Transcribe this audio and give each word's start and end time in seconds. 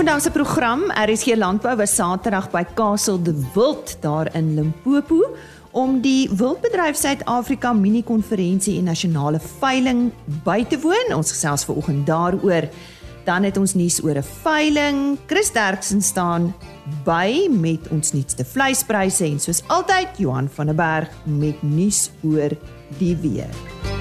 vandag 0.00 0.22
se 0.22 0.30
program, 0.30 0.80
RSG 0.88 1.34
Landbou 1.36 1.76
was 1.76 1.94
Saterdag 1.94 2.46
by 2.50 2.62
Castle 2.74 3.22
de 3.22 3.34
Wild 3.54 3.96
daar 4.00 4.34
in 4.34 4.54
Limpopo 4.54 5.36
om 5.70 6.00
die 6.00 6.30
Wildbedryf 6.32 6.96
Suid-Afrika 6.96 7.72
mini-konferensie 7.72 8.78
en 8.78 8.88
nasionale 8.88 9.40
veiling 9.58 10.08
by 10.44 10.64
te 10.64 10.80
woon. 10.80 11.12
Ons 11.12 11.34
gesels 11.34 11.66
vanoggend 11.68 12.06
daaroor. 12.08 12.70
Dan 13.28 13.44
het 13.44 13.60
ons 13.60 13.74
nuus 13.74 14.00
oor 14.02 14.16
'n 14.16 14.24
veiling. 14.42 15.18
Chris 15.26 15.52
Derksen 15.52 16.02
staan 16.02 16.54
by 17.04 17.48
met 17.50 17.88
ons 17.90 18.12
nuutste 18.12 18.44
vleispryse 18.44 19.24
en 19.24 19.40
soos 19.40 19.62
altyd 19.66 20.08
Johan 20.16 20.48
van 20.48 20.66
der 20.66 20.74
Berg 20.74 21.08
met 21.24 21.62
nuus 21.62 22.10
oor 22.22 22.50
die 22.98 23.16
weer. 23.16 23.99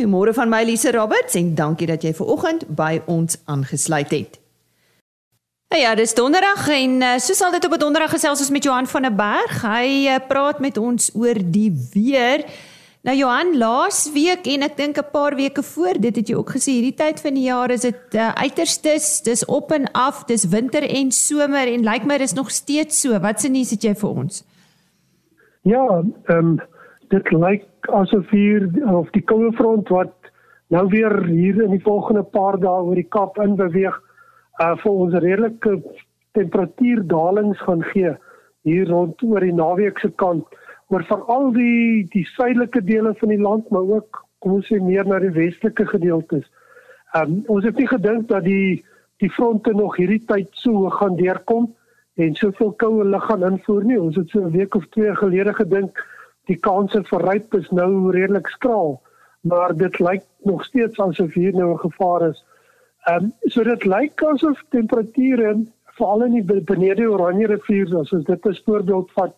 Goeiemôre 0.00 0.32
van 0.32 0.48
my 0.48 0.62
Elise 0.64 0.90
Roberts 0.96 1.34
en 1.36 1.50
dankie 1.54 1.84
dat 1.84 2.00
jy 2.00 2.14
ver 2.16 2.28
oggend 2.32 2.62
by 2.72 3.02
ons 3.04 3.36
aangesluit 3.52 4.08
het. 4.14 4.38
Hey 5.68 5.82
ja, 5.82 5.90
dis 5.94 6.14
donderdag 6.16 6.70
en 6.72 6.94
uh, 7.04 7.10
soos 7.20 7.42
altyd 7.44 7.66
op 7.68 7.74
'n 7.76 7.82
donderdag 7.82 8.14
gesels 8.16 8.40
ons 8.40 8.50
met 8.50 8.64
Johan 8.64 8.86
van 8.86 9.02
der 9.02 9.12
Berg. 9.14 9.60
Hy 9.60 10.08
uh, 10.08 10.16
praat 10.28 10.58
met 10.58 10.78
ons 10.80 11.10
oor 11.12 11.36
die 11.36 11.68
weer. 11.92 12.46
Nou 13.04 13.16
Johan, 13.16 13.58
laas 13.58 14.08
week 14.12 14.46
en 14.46 14.62
ek 14.62 14.76
dink 14.76 14.96
'n 14.96 15.10
paar 15.12 15.36
weke 15.36 15.62
voor, 15.62 16.00
dit 16.00 16.16
het 16.16 16.28
jy 16.28 16.34
ook 16.34 16.50
gesê, 16.50 16.80
hierdie 16.80 16.96
tyd 16.96 17.20
van 17.20 17.34
die 17.34 17.44
jaar 17.44 17.70
is 17.70 17.84
dit 17.84 18.14
uh, 18.14 18.32
uiterstes, 18.32 19.20
dis 19.20 19.44
op 19.44 19.70
en 19.70 19.84
af, 19.92 20.24
dis 20.24 20.48
winter 20.48 20.82
en 20.82 21.12
somer 21.12 21.68
en 21.68 21.84
lyk 21.84 22.04
my 22.04 22.18
dis 22.18 22.32
nog 22.32 22.50
steeds 22.50 23.00
so. 23.00 23.20
Wat 23.20 23.40
se 23.40 23.48
nuus 23.48 23.70
het 23.70 23.82
jy 23.82 23.94
vir 23.94 24.08
ons? 24.08 24.44
Ja, 25.62 25.84
ehm 26.24 26.36
um, 26.36 26.60
dit 27.10 27.32
lyk 27.32 27.69
asof 27.88 28.30
hier 28.30 28.68
of 28.90 29.10
die 29.10 29.22
koue 29.22 29.52
front 29.52 29.88
wat 29.88 30.12
nou 30.68 30.86
weer 30.88 31.24
hier 31.24 31.62
in 31.64 31.70
die 31.70 31.82
volgende 31.82 32.22
paar 32.22 32.58
dae 32.60 32.82
oor 32.82 32.94
die 32.94 33.08
Kaap 33.08 33.38
in 33.38 33.56
beweeg, 33.56 33.96
uh 34.60 34.76
vir 34.76 34.92
ons 34.92 35.14
redelike 35.14 35.82
temperatuurdalings 36.38 37.58
gaan 37.66 37.82
gee 37.92 38.14
hier 38.62 38.88
rond 38.88 39.22
oor 39.22 39.40
die 39.40 39.56
naweek 39.56 39.98
se 39.98 40.10
kant 40.22 40.46
maar 40.90 41.04
veral 41.08 41.52
die 41.54 42.06
die 42.12 42.26
suidelike 42.34 42.82
dele 42.84 43.14
van 43.20 43.32
die 43.32 43.40
land 43.40 43.70
maar 43.70 43.88
ook 43.98 44.24
kom 44.40 44.56
ons 44.58 44.68
sê 44.70 44.80
meer 44.82 45.06
na 45.06 45.18
die 45.20 45.32
westelike 45.34 45.84
gedeeltes. 45.90 46.46
Um, 47.16 47.42
ons 47.52 47.66
het 47.66 47.76
nie 47.78 47.88
gedink 47.90 48.28
dat 48.30 48.46
die 48.46 48.80
die 49.20 49.30
fronte 49.36 49.74
nog 49.76 49.98
hierdie 50.00 50.22
tyd 50.24 50.48
so 50.56 50.88
gaan 50.96 51.18
deurkom 51.18 51.66
en 52.20 52.36
soveel 52.38 52.72
koue 52.80 53.04
lug 53.04 53.26
gaan 53.28 53.44
invoer 53.50 53.84
nie. 53.84 53.98
Ons 54.00 54.16
het 54.16 54.30
so 54.32 54.40
'n 54.40 54.54
week 54.56 54.74
of 54.74 54.86
twee 54.96 55.14
gelede 55.14 55.54
gedink 55.54 56.00
die 56.48 56.56
kanse 56.56 57.02
vir 57.10 57.26
ryp 57.28 57.54
is 57.54 57.68
nou 57.70 58.10
redelik 58.10 58.48
skraal, 58.48 59.00
maar 59.42 59.74
dit 59.76 59.98
lyk 60.00 60.24
nog 60.44 60.64
steeds 60.64 61.00
asof 61.00 61.34
hier 61.34 61.52
nou 61.52 61.72
'n 61.74 61.84
gevaar 61.84 62.30
is. 62.30 62.44
Ehm 63.06 63.24
um, 63.24 63.32
so 63.48 63.64
dit 63.64 63.84
lyk 63.84 64.22
asof 64.22 64.64
temperature 64.70 65.56
veral 65.96 66.24
in 66.24 66.32
die 66.38 66.60
benede 66.60 67.08
Oranje 67.08 67.46
rivier 67.46 67.98
as 67.98 68.12
ons 68.12 68.24
dit 68.24 68.46
as 68.46 68.62
voorbeeld 68.66 69.10
vat 69.16 69.34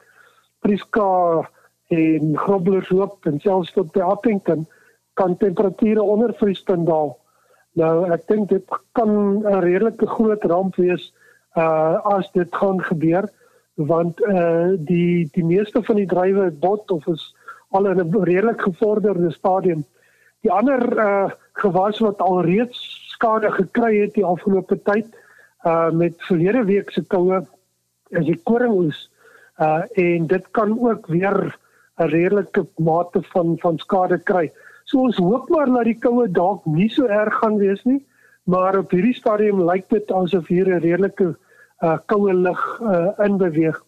Priska 0.61 1.49
en 1.89 2.37
Groblershoop 2.39 3.27
en 3.27 3.41
selfs 3.41 3.73
tot 3.73 3.93
by 3.93 4.01
Appington 4.01 4.67
kan 5.15 5.37
temperature 5.37 6.03
onder 6.03 6.33
vriespunt 6.35 6.87
daal. 6.87 7.17
Nou 7.73 8.11
ek 8.13 8.27
dink 8.29 8.49
dit 8.49 8.65
kan 8.93 9.11
'n 9.43 9.61
redelike 9.65 10.07
groot 10.07 10.45
ramp 10.45 10.77
wees 10.77 11.13
uh 11.57 12.01
as 12.17 12.31
dit 12.33 12.49
gaan 12.55 12.81
gebeur 12.81 13.29
want 13.75 14.21
uh 14.21 14.75
die 14.77 15.29
die 15.33 15.45
meeste 15.45 15.83
van 15.83 15.97
die 15.97 16.07
drywe 16.07 16.51
bot 16.51 16.91
of 16.91 17.07
is 17.07 17.35
al 17.71 17.87
in 17.87 18.01
'n 18.01 18.23
redelik 18.25 18.61
gevorderde 18.61 19.31
stadium. 19.31 19.85
Die 20.41 20.53
ander 20.53 20.99
uh 20.99 21.31
gewas 21.53 21.99
wat 21.99 22.21
alreeds 22.21 23.09
skade 23.13 23.51
gekry 23.51 24.01
het 24.01 24.15
die 24.15 24.25
afgelope 24.25 24.83
tyd 24.83 25.07
uh 25.65 25.91
met 25.91 26.15
verlede 26.19 26.65
week 26.65 26.91
se 26.91 27.03
koue 27.03 27.47
is 28.11 28.25
die 28.25 28.41
koringoes 28.45 29.11
uh 29.59 29.83
en 29.95 30.27
dit 30.27 30.51
kan 30.51 30.79
ook 30.81 31.07
weer 31.07 31.57
'n 31.99 32.09
redelike 32.09 32.67
mate 32.77 33.23
van 33.23 33.59
van 33.59 33.79
skade 33.79 34.19
kry. 34.19 34.53
So 34.85 34.99
ons 34.99 35.17
hoop 35.17 35.49
maar 35.49 35.67
dat 35.67 35.85
die 35.85 35.99
koue 35.99 36.29
dalk 36.31 36.65
nie 36.65 36.89
so 36.89 37.07
erg 37.07 37.35
gaan 37.35 37.57
wees 37.57 37.83
nie, 37.85 38.05
maar 38.45 38.79
op 38.79 38.91
hierdie 38.91 39.15
stadium 39.15 39.63
lyk 39.71 39.89
dit 39.89 40.13
asof 40.13 40.47
hier 40.47 40.69
'n 40.69 40.81
redelike 40.81 41.37
uh 41.83 41.99
koue 42.07 42.35
lug 42.35 42.81
uh 42.81 43.27
in 43.27 43.37
beweeg. 43.37 43.85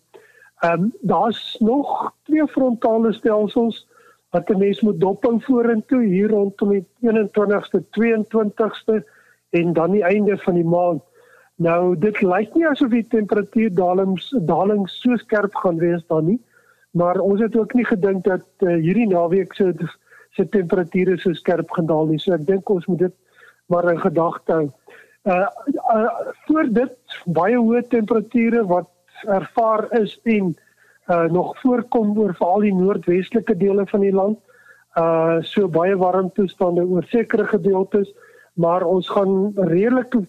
Ehm 0.60 0.82
um, 0.82 0.92
daar's 1.00 1.56
nog 1.58 2.12
twee 2.22 2.46
frontale 2.46 3.12
stelsels 3.12 3.86
wat 4.30 4.50
'n 4.50 4.58
mens 4.58 4.80
moet 4.80 5.00
dophou 5.00 5.40
vorentoe 5.40 6.02
hier 6.02 6.30
rondom 6.30 6.68
die 6.68 6.86
21ste, 7.00 7.82
22ste 7.90 9.04
en 9.50 9.72
dan 9.72 9.90
die 9.90 10.02
einde 10.02 10.38
van 10.38 10.54
die 10.54 10.64
maand. 10.64 11.02
Nou 11.56 11.98
dit 11.98 12.22
lyk 12.22 12.54
nie 12.54 12.66
asof 12.66 12.90
die 12.90 13.06
temperatuurdalings 13.06 14.32
daling 14.42 14.88
so 14.90 15.16
skerp 15.16 15.54
gaan 15.54 15.78
wees 15.78 16.02
dan 16.06 16.24
nie, 16.24 16.40
maar 16.90 17.18
ons 17.18 17.40
het 17.40 17.56
ook 17.56 17.74
nie 17.74 17.84
gedink 17.84 18.24
dat 18.24 18.46
uh, 18.58 18.74
hierdie 18.74 19.06
naweek 19.06 19.54
se 19.54 19.74
se 20.30 20.48
temperature 20.48 21.16
so 21.18 21.32
skerp 21.32 21.70
gaan 21.70 21.86
daal 21.86 22.06
nie. 22.06 22.18
So 22.18 22.32
ek 22.34 22.46
dink 22.46 22.70
ons 22.70 22.86
moet 22.86 22.98
dit 22.98 23.14
maar 23.66 23.86
in 23.92 24.00
gedagte 24.00 24.52
hou. 24.52 24.66
Uh, 25.24 25.46
uh 25.94 26.08
voor 26.46 26.66
dit 26.68 26.96
baie 27.24 27.56
hoë 27.56 27.86
temperature 27.88 28.64
wat 28.68 28.90
ervaar 29.24 29.86
is 29.96 30.18
en 30.22 30.50
uh 31.08 31.24
nog 31.32 31.54
voorkom 31.60 32.18
oor 32.18 32.34
veral 32.36 32.66
die 32.66 32.74
noordwestelike 32.74 33.56
dele 33.56 33.86
van 33.86 34.04
die 34.04 34.12
land. 34.12 34.38
Uh 35.00 35.40
so 35.40 35.68
baie 35.68 35.96
warm 35.96 36.28
toestande 36.36 36.84
oor 36.84 37.08
sekere 37.08 37.46
gedeeltes, 37.48 38.12
maar 38.52 38.84
ons 38.84 39.08
gaan 39.08 39.52
redelike 39.56 40.26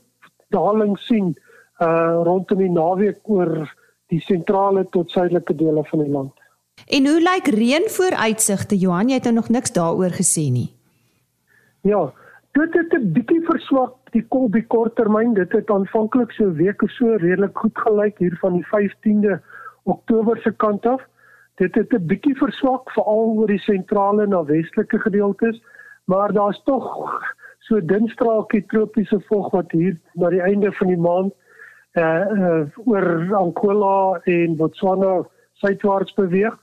daling 0.56 0.96
sien 1.00 1.36
uh 1.84 2.24
rondom 2.24 2.64
die 2.64 2.72
naweek 2.72 3.20
oor 3.24 3.68
die 4.08 4.22
sentrale 4.24 4.86
tot 4.96 5.12
suidelike 5.12 5.56
dele 5.56 5.84
van 5.92 6.06
die 6.06 6.12
land. 6.12 6.32
En 6.88 7.08
hoe 7.08 7.20
lyk 7.20 7.52
reënvooruitsigte 7.52 8.78
Johan? 8.78 9.10
Jy 9.10 9.20
het 9.20 9.28
nou 9.28 9.36
nog 9.42 9.50
niks 9.50 9.76
daaroor 9.76 10.16
gesê 10.16 10.48
nie. 10.52 10.70
Ja, 11.82 12.14
dit 12.52 12.74
het 12.74 12.94
'n 12.94 13.12
bietjie 13.12 13.44
verswak 13.44 14.05
die 14.16 14.24
kol 14.32 14.48
die 14.52 14.64
korttermyn. 14.72 15.36
Dit 15.38 15.54
het 15.56 15.72
aanvanklik 15.72 16.34
so 16.38 16.54
weke 16.60 16.88
so 16.96 17.18
redelik 17.22 17.58
goed 17.58 17.78
gelyk 17.84 18.20
hier 18.24 18.38
van 18.42 18.60
die 18.60 18.66
15de 18.72 19.40
Oktober 19.84 20.40
se 20.42 20.52
kant 20.64 20.86
af. 20.86 21.02
Dit 21.62 21.76
het 21.76 21.94
'n 21.94 22.08
bietjie 22.08 22.36
verswak 22.36 22.92
veral 22.92 23.36
oor 23.38 23.48
die 23.48 23.60
sentrale 23.60 24.28
na 24.28 24.44
westelike 24.44 25.00
gedeeltes, 25.00 25.62
maar 26.06 26.34
daar's 26.34 26.62
tog 26.64 26.86
so 27.60 27.80
dun 27.80 28.08
straaltjie 28.08 28.66
tropiese 28.70 29.20
vog 29.30 29.52
wat 29.52 29.72
hier 29.72 29.98
na 30.14 30.30
die 30.30 30.42
einde 30.42 30.72
van 30.72 30.88
die 30.88 31.02
maand 31.02 31.34
uh, 31.94 32.04
uh 32.04 32.64
oor 32.86 33.36
Angola 33.36 34.20
en 34.24 34.56
Botswana 34.56 35.26
suidwaarts 35.54 36.14
beweeg 36.14 36.58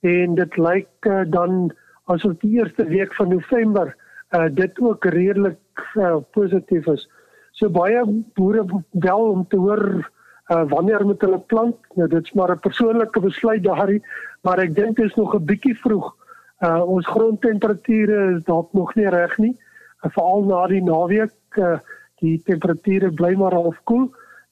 en 0.00 0.34
dit 0.34 0.56
lyk 0.56 1.08
uh, 1.08 1.22
dan 1.26 1.72
asof 2.04 2.36
die 2.44 2.58
eerste 2.60 2.84
week 2.86 3.14
van 3.14 3.28
November 3.28 3.94
uh 4.34 4.48
dit 4.50 4.80
ook 4.80 5.04
redelik 5.04 5.58
uh, 5.94 6.16
positief 6.30 6.86
is. 6.86 7.08
So 7.52 7.70
baie 7.70 8.02
boere 8.34 8.64
wel 8.90 9.30
om 9.30 9.46
te 9.48 9.56
hoor 9.56 10.10
uh 10.52 10.64
wanneer 10.68 11.04
moet 11.06 11.20
hulle 11.20 11.38
plant? 11.38 11.76
Nou 11.94 12.08
dit's 12.08 12.32
maar 12.32 12.50
'n 12.50 12.60
persoonlike 12.60 13.20
besluit 13.20 13.62
daarin, 13.62 14.02
maar 14.42 14.58
ek 14.58 14.74
dink 14.74 14.96
dit 14.96 15.06
is 15.06 15.14
nog 15.14 15.34
'n 15.34 15.44
bietjie 15.44 15.76
vroeg. 15.78 16.14
Uh 16.60 16.82
ons 16.82 17.06
grondtemperature 17.06 18.34
is 18.36 18.44
dalk 18.44 18.72
nog 18.72 18.94
nie 18.94 19.08
reg 19.08 19.38
nie 19.38 19.56
veral 20.12 20.44
na 20.44 20.66
die 20.70 20.82
naweek 20.84 21.58
uh, 21.58 21.78
die 22.22 22.36
temperature 22.46 23.10
bly 23.12 23.34
maar 23.38 23.54
half 23.56 23.78
koel 23.88 24.08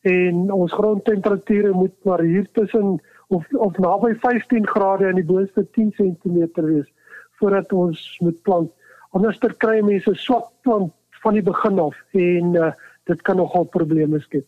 en 0.08 0.48
ons 0.52 0.72
grondtemperature 0.72 1.72
moet 1.76 1.94
maar 2.08 2.20
hier 2.26 2.46
tussen 2.58 2.98
of 3.28 3.46
of 3.52 3.78
naby 3.78 4.14
15 4.24 4.66
grade 4.66 5.08
in 5.08 5.20
die 5.20 5.28
boonste 5.28 5.64
10 5.78 5.92
cm 5.98 6.48
wees 6.54 6.88
voordat 7.40 7.72
ons 7.72 8.00
moet 8.20 8.42
plant. 8.42 8.70
Anderster 9.12 9.52
kry 9.60 9.80
mense 9.84 10.14
swak 10.16 10.48
plant 10.64 10.92
van 11.22 11.36
die 11.36 11.44
begin 11.44 11.78
af 11.78 11.98
en 12.16 12.56
uh, 12.56 12.72
dit 13.10 13.22
kan 13.22 13.36
nogal 13.36 13.68
probleme 13.68 14.20
skep. 14.20 14.46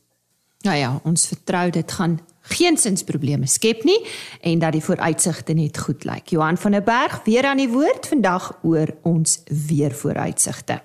Ja 0.65 0.73
ja, 0.73 0.95
ons 1.05 1.27
vertrou 1.29 1.67
dit 1.71 1.93
gaan 1.93 2.17
geensins 2.49 3.05
probleme 3.05 3.47
skep 3.49 3.83
nie 3.85 3.99
en 4.41 4.63
dat 4.63 4.73
die 4.73 4.85
vooruitsigte 4.85 5.53
net 5.57 5.79
goed 5.85 6.07
lyk. 6.09 6.33
Johan 6.33 6.57
van 6.57 6.73
der 6.73 6.85
Berg 6.85 7.21
weer 7.27 7.45
aan 7.45 7.61
die 7.61 7.69
woord 7.69 8.09
vandag 8.09 8.51
oor 8.63 8.95
ons 9.03 9.43
weer 9.69 9.93
vooruitsigte. 9.93 10.81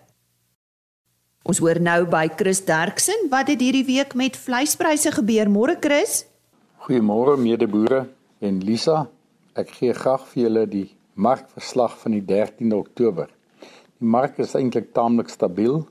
Ons 1.47 1.63
hoor 1.63 1.79
nou 1.79 2.03
by 2.11 2.27
Chris 2.35 2.59
Derksen 2.67 3.29
wat 3.31 3.47
het 3.47 3.63
hierdie 3.63 3.85
week 3.87 4.13
met 4.19 4.35
vleispryse 4.37 5.15
gebeur. 5.15 5.47
Môre 5.47 5.77
Chris. 5.79 6.25
Goeiemôre 6.83 7.39
medeboere 7.39 8.03
en 8.43 8.59
Lisa. 8.59 9.05
Ek 9.55 9.71
gee 9.79 9.95
graag 9.95 10.27
vir 10.33 10.43
julle 10.43 10.67
die 10.67 10.87
markverslag 11.15 11.95
van 12.03 12.19
die 12.19 12.23
13de 12.27 12.75
Oktober. 12.75 13.31
Die 13.99 14.07
mark 14.07 14.37
is 14.39 14.53
eintlik 14.55 14.93
taamlik 14.95 15.27
stabiel, 15.27 15.81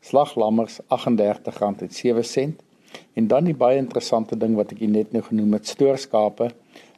slaglammers 0.00 0.80
R38.07 0.82 0.86
en 3.14 3.26
dan 3.28 3.44
die 3.44 3.56
baie 3.56 3.80
interessante 3.80 4.36
ding 4.36 4.56
wat 4.56 4.72
ek 4.72 4.80
net 4.80 5.12
nou 5.12 5.22
genoem 5.22 5.52
het, 5.58 5.68
stoorskape 5.68 6.52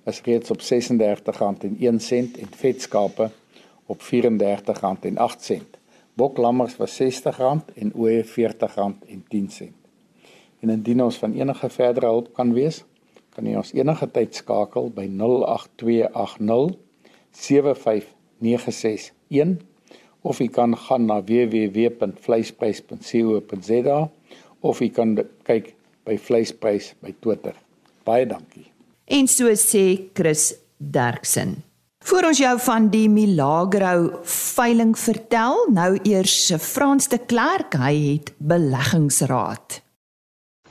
is 0.06 0.20
reeds 0.26 0.50
op 0.50 0.60
R36.01 0.60 2.38
en 2.42 2.50
vetskape 2.60 3.30
op 3.86 4.00
R34.08. 4.00 5.62
Boklammers 6.14 6.76
was 6.76 7.02
R60 7.02 7.40
en 7.74 7.94
ooe 7.94 8.22
R40.10. 8.22 9.72
En 10.60 10.70
indien 10.70 11.02
ons 11.02 11.18
van 11.18 11.34
enige 11.34 11.68
verdere 11.68 12.06
hulp 12.06 12.34
kan 12.34 12.52
wees, 12.56 12.84
kan 13.34 13.46
jy 13.46 13.56
ons 13.58 13.72
enige 13.74 14.10
tyd 14.14 14.34
skakel 14.38 14.90
by 14.94 15.08
08280 15.10 16.78
75961 17.34 19.62
of 20.24 20.40
jy 20.40 20.48
kan 20.48 20.76
gaan 20.78 21.06
na 21.10 21.20
www.vleisprys.co.za 21.26 23.98
of 24.64 24.80
jy 24.80 24.88
kan 24.94 25.18
kyk 25.44 25.73
by 26.04 26.18
vleisprys 26.20 26.92
by 27.02 27.14
Twitter. 27.20 27.54
Baie 28.04 28.26
dankie. 28.28 28.66
En 29.04 29.28
so 29.28 29.52
sê 29.58 30.10
Chris 30.16 30.52
Derksen. 30.76 31.62
Voor 32.04 32.26
ons 32.28 32.38
jou 32.38 32.52
van 32.60 32.90
die 32.92 33.06
Milagro 33.08 34.20
veiling 34.28 34.92
vertel, 34.98 35.62
nou 35.72 35.94
eers 36.04 36.52
Frans 36.60 37.08
de 37.08 37.16
Klerk, 37.18 37.78
hy 37.80 37.94
het 38.12 38.34
beleggingsraad. 38.36 39.80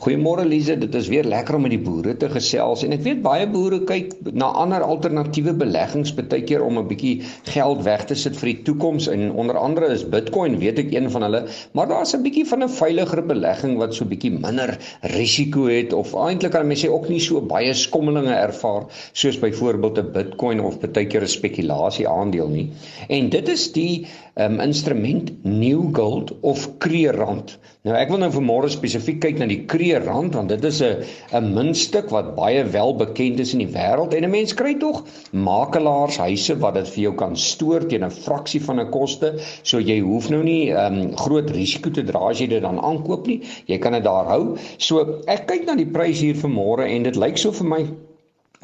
Goeiemôre 0.04 0.44
Lize, 0.44 0.74
dit 0.76 0.96
is 1.00 1.06
weer 1.08 1.24
lekker 1.24 1.56
om 1.56 1.62
met 1.64 1.72
die 1.72 1.80
boere 1.80 2.12
te 2.20 2.28
gesels. 2.28 2.82
En 2.84 2.92
ek 2.92 3.06
weet 3.06 3.22
baie 3.24 3.46
boere 3.48 3.78
kyk 3.88 4.10
na 4.36 4.50
ander 4.60 4.84
alternatiewe 4.84 5.54
beleggings 5.62 6.12
baie 6.18 6.42
keer 6.44 6.66
om 6.66 6.82
'n 6.82 6.90
bietjie 6.90 7.14
geld 7.54 7.86
weg 7.86 8.04
te 8.10 8.18
sit 8.20 8.36
vir 8.36 8.50
die 8.50 8.64
toekoms. 8.68 9.08
En 9.08 9.32
onder 9.32 9.56
andere 9.56 9.94
is 9.96 10.04
Bitcoin, 10.04 10.58
weet 10.60 10.82
ek 10.84 10.92
een 10.92 11.08
van 11.14 11.24
hulle, 11.28 11.42
maar 11.72 11.88
daar's 11.88 12.12
'n 12.18 12.22
bietjie 12.26 12.44
van 12.50 12.64
'n 12.64 12.70
veiliger 12.70 13.24
belegging 13.32 13.78
wat 13.78 13.96
so 13.96 14.04
bietjie 14.06 14.32
minder 14.32 14.78
risiko 15.16 15.70
het. 15.72 15.94
Of 15.94 16.12
eintlik 16.14 16.52
kan 16.52 16.68
mense 16.68 16.88
sê 16.88 16.92
ook 16.92 17.08
nie 17.08 17.22
so 17.22 17.40
baie 17.40 17.74
skommelinge 17.74 18.36
ervaar 18.36 18.84
soos 19.14 19.40
byvoorbeeld 19.40 19.98
'n 20.00 20.12
Bitcoin 20.12 20.60
of 20.60 20.80
baie 20.80 21.08
keer 21.08 21.22
'n 21.22 21.28
spekulasie 21.28 22.08
aandeel 22.08 22.50
nie. 22.50 22.72
En 23.08 23.30
dit 23.30 23.48
is 23.48 23.72
die 23.72 24.06
um, 24.36 24.60
instrument 24.60 25.32
New 25.44 25.96
Gold 25.96 26.34
of 26.42 26.78
Kreerrand. 26.78 27.58
Nou 27.84 27.96
ek 28.00 28.10
wil 28.14 28.22
nou 28.24 28.30
vanmôre 28.32 28.70
spesifiek 28.72 29.20
kyk 29.20 29.42
na 29.42 29.48
die 29.50 29.66
Kreerrand 29.94 30.34
want 30.34 30.50
dit 30.50 30.64
is 30.64 30.82
'n 30.82 31.04
'n 31.38 31.54
muntstuk 31.54 32.10
wat 32.10 32.36
baie 32.36 32.64
wel 32.76 32.96
bekend 32.96 33.40
is 33.40 33.54
in 33.54 33.60
die 33.60 33.74
wêreld 33.74 34.14
en 34.14 34.24
'n 34.26 34.30
mens 34.30 34.54
kry 34.54 34.74
tog 34.80 35.04
makelaarshuise 35.32 36.58
wat 36.64 36.74
dit 36.80 36.90
vir 36.94 37.04
jou 37.04 37.14
kan 37.16 37.38
stoor 37.38 37.86
teen 37.88 38.06
'n 38.06 38.18
fraksie 38.26 38.62
van 38.62 38.80
'n 38.80 38.90
koste, 38.90 39.34
so 39.62 39.80
jy 39.80 40.00
hoef 40.00 40.30
nou 40.30 40.44
nie 40.44 40.72
um, 40.72 41.16
groot 41.16 41.50
risiko 41.50 41.90
te 41.90 42.04
dra 42.04 42.30
as 42.30 42.40
jy 42.40 42.48
dit 42.48 42.62
dan 42.62 42.80
aankoop 42.80 43.28
nie. 43.28 43.42
Jy 43.68 43.78
kan 43.78 43.94
dit 43.94 44.04
daar 44.04 44.26
hou. 44.26 44.58
So 44.78 45.22
ek 45.28 45.48
kyk 45.48 45.66
na 45.66 45.76
die 45.76 45.92
prys 45.92 46.22
hier 46.22 46.36
vanmôre 46.36 46.90
en 46.90 47.04
dit 47.04 47.16
lyk 47.16 47.38
so 47.38 47.52
vir 47.52 47.68
my 47.68 47.86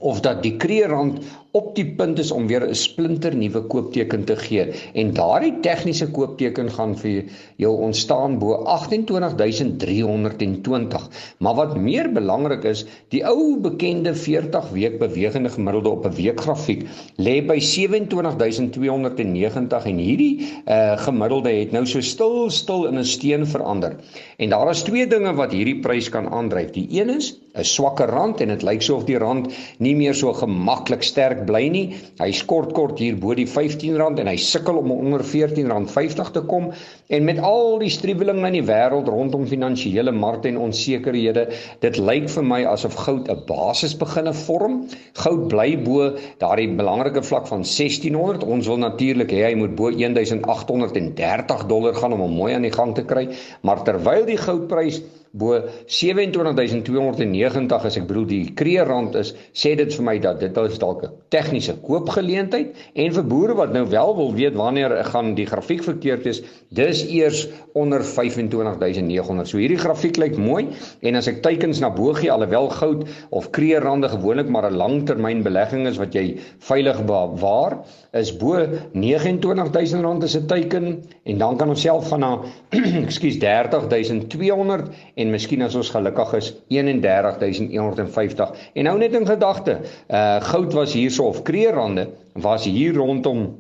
of 0.01 0.21
dat 0.21 0.43
die 0.43 0.57
kreerrand 0.57 1.23
op 1.51 1.75
die 1.75 1.85
punt 1.97 2.19
is 2.19 2.31
om 2.31 2.47
weer 2.47 2.67
'n 2.67 2.75
splinter 2.75 3.35
nuwe 3.35 3.61
koopteken 3.61 4.23
te 4.23 4.35
gee. 4.35 4.67
En 4.93 5.13
daardie 5.13 5.59
tegniese 5.61 6.11
koopteken 6.11 6.71
gaan 6.71 6.97
vir 6.97 7.23
jou 7.55 7.77
ontstaan 7.77 8.39
bo 8.39 8.63
28320 8.65 11.09
maar 11.37 11.55
wat 11.55 11.77
meer 11.77 12.11
belangrik 12.11 12.63
is 12.63 12.85
die 13.09 13.25
ou 13.25 13.59
bekende 13.61 14.15
40 14.15 14.69
week 14.69 14.99
bewegende 14.99 15.49
gemiddelde 15.49 15.89
op 15.89 16.05
'n 16.05 16.15
weekgrafiek 16.15 16.87
lê 17.17 17.45
by 17.45 17.59
27290 17.59 19.85
en 19.85 19.97
hierdie 19.97 20.47
uh, 20.65 20.97
gemiddelde 20.97 21.49
het 21.49 21.71
nou 21.71 21.85
so 21.85 22.01
stil 22.01 22.49
stil 22.49 22.85
in 22.85 22.97
'n 22.97 23.05
steen 23.05 23.47
verander. 23.47 23.95
En 24.37 24.49
daar 24.49 24.69
is 24.69 24.83
twee 24.83 25.07
dinge 25.07 25.33
wat 25.33 25.51
hierdie 25.51 25.79
prys 25.79 26.09
kan 26.09 26.29
aandryf. 26.29 26.71
Die 26.71 26.87
een 26.91 27.09
is 27.09 27.39
'n 27.53 27.63
swakker 27.63 28.07
rand 28.07 28.41
en 28.41 28.47
dit 28.47 28.61
lyk 28.61 28.81
so 28.81 28.95
of 28.95 29.03
die 29.03 29.17
rand 29.17 29.53
nie 29.79 29.95
meer 29.95 30.13
so 30.13 30.33
gemaklik 30.33 31.03
sterk 31.03 31.38
werk 31.39 31.47
bly 31.47 31.69
nie. 31.71 31.95
Hy 32.19 32.31
skort 32.35 32.73
kort 32.75 32.99
hier 32.99 33.17
bo 33.19 33.33
die 33.35 33.47
R15 33.47 34.19
en 34.19 34.27
hy 34.27 34.35
sukkel 34.37 34.79
om 34.79 34.91
onder 34.91 35.23
R14.50 35.23 36.31
te 36.33 36.41
kom 36.47 36.71
en 37.09 37.25
met 37.25 37.39
al 37.39 37.79
die 37.79 37.89
striweling 37.89 38.43
in 38.45 38.57
die 38.59 38.65
wêreld 38.65 39.07
rondom 39.09 39.47
finansiële 39.47 40.11
markte 40.11 40.49
en 40.49 40.59
onsekerhede, 40.59 41.47
dit 41.81 41.97
lyk 41.97 42.29
vir 42.29 42.43
my 42.43 42.63
asof 42.65 42.95
goud 43.05 43.29
'n 43.29 43.45
basis 43.47 43.95
beginne 43.97 44.33
vorm. 44.33 44.87
Goud 45.13 45.47
bly 45.49 45.77
bo 45.77 46.15
daardie 46.39 46.69
belangrike 46.75 47.23
vlak 47.23 47.47
van 47.47 47.63
1600. 47.63 48.43
Ons 48.43 48.67
wil 48.67 48.77
natuurlik 48.77 49.31
hê 49.31 49.49
hy 49.49 49.55
moet 49.55 49.75
bo 49.75 49.89
1830 49.91 51.67
dollar 51.67 51.95
gaan 51.95 52.13
om 52.13 52.21
hom 52.21 52.35
mooi 52.35 52.53
aan 52.53 52.67
die 52.67 52.71
gang 52.71 52.95
te 52.95 53.03
kry, 53.03 53.29
maar 53.63 53.83
terwyl 53.83 54.25
die 54.25 54.37
goudprys 54.37 55.01
bo 55.31 55.61
27290 55.85 57.85
as 57.85 57.97
ek 57.99 58.07
bedoel 58.09 58.25
die 58.29 58.53
kreerrand 58.57 59.15
is 59.19 59.33
sê 59.53 59.75
dit 59.77 59.93
vir 59.93 60.05
my 60.05 60.17
dat 60.21 60.39
dit 60.41 60.57
is 60.63 60.79
dalk 60.81 61.03
'n 61.05 61.11
tegniese 61.29 61.75
koopgeleentheid 61.85 62.73
en 62.95 63.13
vir 63.13 63.23
boere 63.23 63.53
wat 63.53 63.73
nou 63.73 63.85
wel 63.85 64.15
wil 64.15 64.33
weet 64.33 64.55
wanneer 64.55 65.03
gaan 65.05 65.35
die 65.35 65.45
grafiek 65.45 65.83
verkeerd 65.83 66.25
is 66.25 66.41
dis 66.69 67.05
eers 67.05 67.47
onder 67.73 68.03
25900 68.03 69.47
so 69.47 69.57
hierdie 69.57 69.77
grafiek 69.77 70.17
lyk 70.17 70.37
mooi 70.37 70.67
en 71.01 71.15
as 71.15 71.27
ek 71.27 71.43
teikens 71.43 71.79
na 71.79 71.89
bo 71.89 72.13
gee 72.13 72.31
alhoewel 72.31 72.69
goud 72.69 73.07
of 73.29 73.51
kreerrande 73.51 74.09
gewoonlik 74.09 74.49
maar 74.49 74.71
'n 74.71 74.77
langtermyn 74.77 75.43
belegging 75.43 75.87
is 75.87 75.97
wat 75.97 76.13
jy 76.13 76.37
veilig 76.59 77.05
bewaar 77.05 77.77
is 78.11 78.31
bo 78.37 78.67
29000 78.93 80.01
rand 80.01 80.23
is 80.23 80.35
'n 80.37 80.45
teiken 80.45 81.03
en 81.23 81.37
dan 81.37 81.57
kan 81.57 81.69
ons 81.69 81.81
self 81.81 82.09
gaan 82.09 82.19
na 82.19 82.41
ekskuus 83.05 83.37
30200 83.37 84.89
en 85.15 85.29
miskien 85.29 85.61
as 85.61 85.75
ons 85.75 85.89
gelukkig 85.89 86.33
is 86.33 86.53
31150 86.67 88.51
en 88.73 88.83
nou 88.83 88.97
net 88.97 89.13
in 89.13 89.25
gedagte 89.25 89.79
uh 90.09 90.41
goud 90.41 90.73
was 90.73 90.93
hierso 90.93 91.23
of 91.23 91.41
kreerrande 91.43 92.09
was 92.33 92.65
hier 92.65 92.93
rondom 92.93 93.57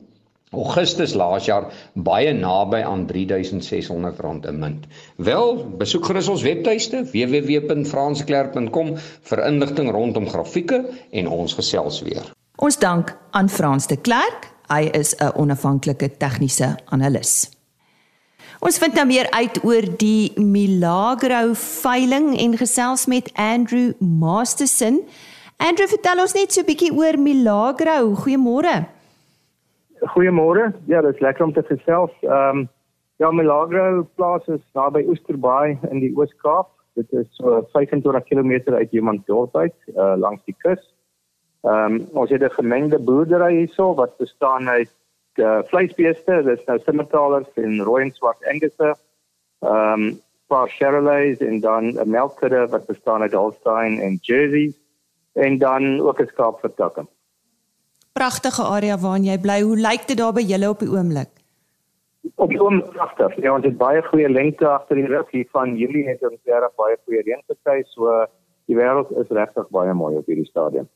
Augustus 0.51 1.13
laas 1.13 1.45
jaar 1.45 1.67
baie 1.93 2.31
naby 2.33 2.79
aan 2.81 3.05
R3600 3.05 4.49
'n 4.49 4.57
munt. 4.59 4.87
Wel, 5.15 5.65
besoek 5.77 6.09
gerus 6.09 6.27
ons 6.27 6.41
webtuiste 6.41 7.03
www.fransklerk.com 7.11 8.95
vir 9.29 9.45
inligting 9.45 9.91
rondom 9.91 10.27
grafieke 10.29 10.83
en 11.11 11.27
ons 11.27 11.53
gesels 11.53 12.01
weer. 12.01 12.38
Ons 12.59 12.75
dank 12.75 13.13
aan 13.31 13.47
Frans 13.47 13.85
de 13.87 13.95
Klerk. 13.95 14.49
Hy 14.67 14.91
is 14.91 15.15
'n 15.15 15.31
onafhanklike 15.35 16.17
tegniese 16.17 16.75
analis. 16.91 17.47
Ons 18.59 18.77
vind 18.77 18.93
nou 18.93 19.05
meer 19.05 19.31
uit 19.31 19.63
oor 19.63 19.85
die 19.97 20.31
Milagro 20.35 21.53
veiling 21.53 22.37
en 22.37 22.57
gesels 22.57 23.05
met 23.05 23.31
Andrew 23.35 23.91
Masterson. 23.99 25.07
Andrew, 25.57 25.87
vertel 25.87 26.19
ons 26.19 26.33
net 26.33 26.51
so 26.51 26.61
'n 26.61 26.65
bietjie 26.65 26.91
oor 26.91 27.17
Milagro. 27.19 28.15
Goeiemôre. 28.15 28.87
Goeiemôre. 30.13 30.73
Ja, 30.85 31.01
dit 31.01 31.13
is 31.13 31.21
lekker 31.21 31.45
om 31.45 31.53
te 31.53 31.63
gesels. 31.63 32.11
Ehm 32.21 32.57
um, 32.57 32.69
ja, 33.15 33.31
Milagro 33.31 34.07
plaas 34.15 34.47
is 34.47 34.61
naby 34.73 35.05
Oesterbaai 35.07 35.77
in 35.91 35.99
die 35.99 36.11
Oos-Kaap. 36.15 36.67
Dit 36.95 37.11
is 37.11 37.27
so 37.29 37.67
25 37.71 38.23
km 38.23 38.73
uit 38.73 38.91
Humansdorp 38.91 39.55
uit, 39.55 39.75
uh, 39.95 40.13
langs 40.17 40.43
die 40.45 40.55
kus. 40.57 40.98
Ehm 41.61 41.93
um, 41.93 42.07
ons 42.13 42.29
het 42.29 42.43
'n 42.43 42.57
gemengde 42.61 42.99
boerdery 42.99 43.55
hierso 43.55 43.93
wat 43.93 44.17
bestaan 44.17 44.69
uit 44.69 44.91
uh, 45.35 45.59
vleisbeeste, 45.65 46.43
dis 46.43 46.65
nou 46.65 46.79
simmentalers 46.79 47.51
en 47.55 47.81
rooi 47.83 48.03
en 48.03 48.11
swart 48.11 48.45
Angusse. 48.45 48.95
Ehm 49.59 50.03
um, 50.03 50.19
paar 50.47 50.67
Chevrolets 50.67 51.39
en 51.39 51.59
dan 51.59 51.83
'n 51.83 52.09
melkkudde 52.09 52.67
wat 52.67 52.85
bestaan 52.85 53.21
uit 53.21 53.33
Holstein 53.33 53.99
en 53.99 54.17
Jerseys 54.21 54.75
en 55.33 55.57
dan 55.57 55.99
ook 56.01 56.21
'n 56.21 56.27
skaapvertakking 56.27 57.07
pragtige 58.19 58.63
area 58.63 58.97
waarin 58.99 59.27
jy 59.27 59.37
bly. 59.39 59.61
Hoe 59.63 59.77
lyk 59.79 60.07
dit 60.09 60.17
daar 60.19 60.33
by 60.35 60.43
julle 60.43 60.69
op 60.73 60.81
die 60.83 60.89
oomblik? 60.91 61.29
Op 62.35 62.51
die 62.51 62.59
oomblik 62.59 62.91
pragtig. 62.95 63.37
Ja, 63.43 63.53
ons 63.55 63.67
het 63.67 63.77
baie 63.79 64.01
goeie 64.09 64.29
lengte 64.29 64.67
agter 64.67 64.99
die 64.99 65.07
rug 65.07 65.29
hier 65.31 65.47
van 65.55 65.77
Julie 65.79 66.03
het 66.07 66.23
ons 66.27 66.39
reg 66.43 66.73
baie 66.81 66.97
goeie 67.05 67.23
reën 67.23 67.43
gekry, 67.47 67.83
so 67.93 68.25
die 68.67 68.77
wêreld 68.77 69.11
is 69.21 69.31
regtig 69.33 69.69
baie 69.75 69.93
mooi 69.95 70.17
op 70.19 70.27
hierdie 70.27 70.49
stadium. 70.49 70.89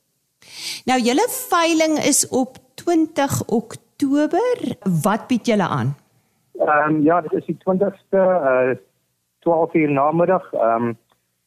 Nou 0.83 0.99
julle 0.99 1.23
veiling 1.31 1.97
is 2.03 2.25
op 2.27 2.57
20 2.75 3.45
Oktober. 3.47 4.75
Wat 5.03 5.27
bied 5.27 5.45
julle 5.47 5.67
aan? 5.67 5.93
Ehm 6.59 6.95
um, 6.95 7.03
ja, 7.03 7.21
dit 7.21 7.33
is 7.33 7.45
die 7.45 7.57
20ste 7.61 8.19
uh 8.19 8.75
12 9.39 9.73
uur 9.73 9.91
namiddag. 9.91 10.53
Ehm 10.53 10.87
um, 10.87 10.97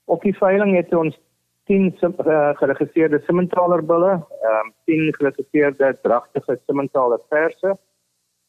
op 0.05 0.23
die 0.23 0.37
veiling 0.37 0.77
het 0.77 0.95
ons 0.95 1.19
10 1.65 1.95
uh, 2.01 2.51
geregistreerde 2.55 3.21
Simmentaler 3.27 3.85
bulle, 3.85 4.13
ehm 4.43 4.67
um, 4.67 4.73
10 4.85 5.15
geregistreerde 5.19 5.99
dragtige 6.03 6.61
Simmentaler 6.67 7.21
perse 7.29 7.77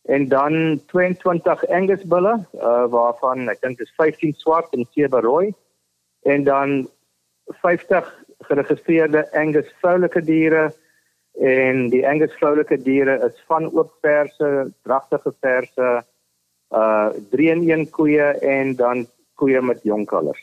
en 0.01 0.27
dan 0.27 0.81
22 0.85 1.67
Angus 1.67 2.03
bulle, 2.03 2.45
uh, 2.53 2.85
waarvan 2.89 3.49
ek 3.49 3.61
dink 3.61 3.79
is 3.79 3.93
15 3.95 4.33
swart 4.33 4.73
en 4.73 4.87
7 4.91 5.19
rooi 5.19 5.53
en 6.23 6.43
dan 6.43 6.89
50 7.45 8.25
geregistreerde 8.45 9.25
Angus 9.33 9.69
vroulike 9.81 10.21
diere 10.21 10.67
en 11.41 11.87
die 11.93 12.03
Angus 12.07 12.33
vroulike 12.39 12.77
diere 12.81 13.17
is 13.27 13.37
van 13.47 13.69
oop 13.73 13.93
perse, 14.01 14.71
dragtige 14.83 15.33
perse, 15.39 15.89
uh 16.75 17.09
3 17.31 17.49
in 17.53 17.63
1 17.69 17.89
koeie 17.95 18.33
en 18.43 18.75
dan 18.75 19.05
koeie 19.35 19.61
met 19.61 19.83
jong 19.83 20.05
kalvers. 20.05 20.41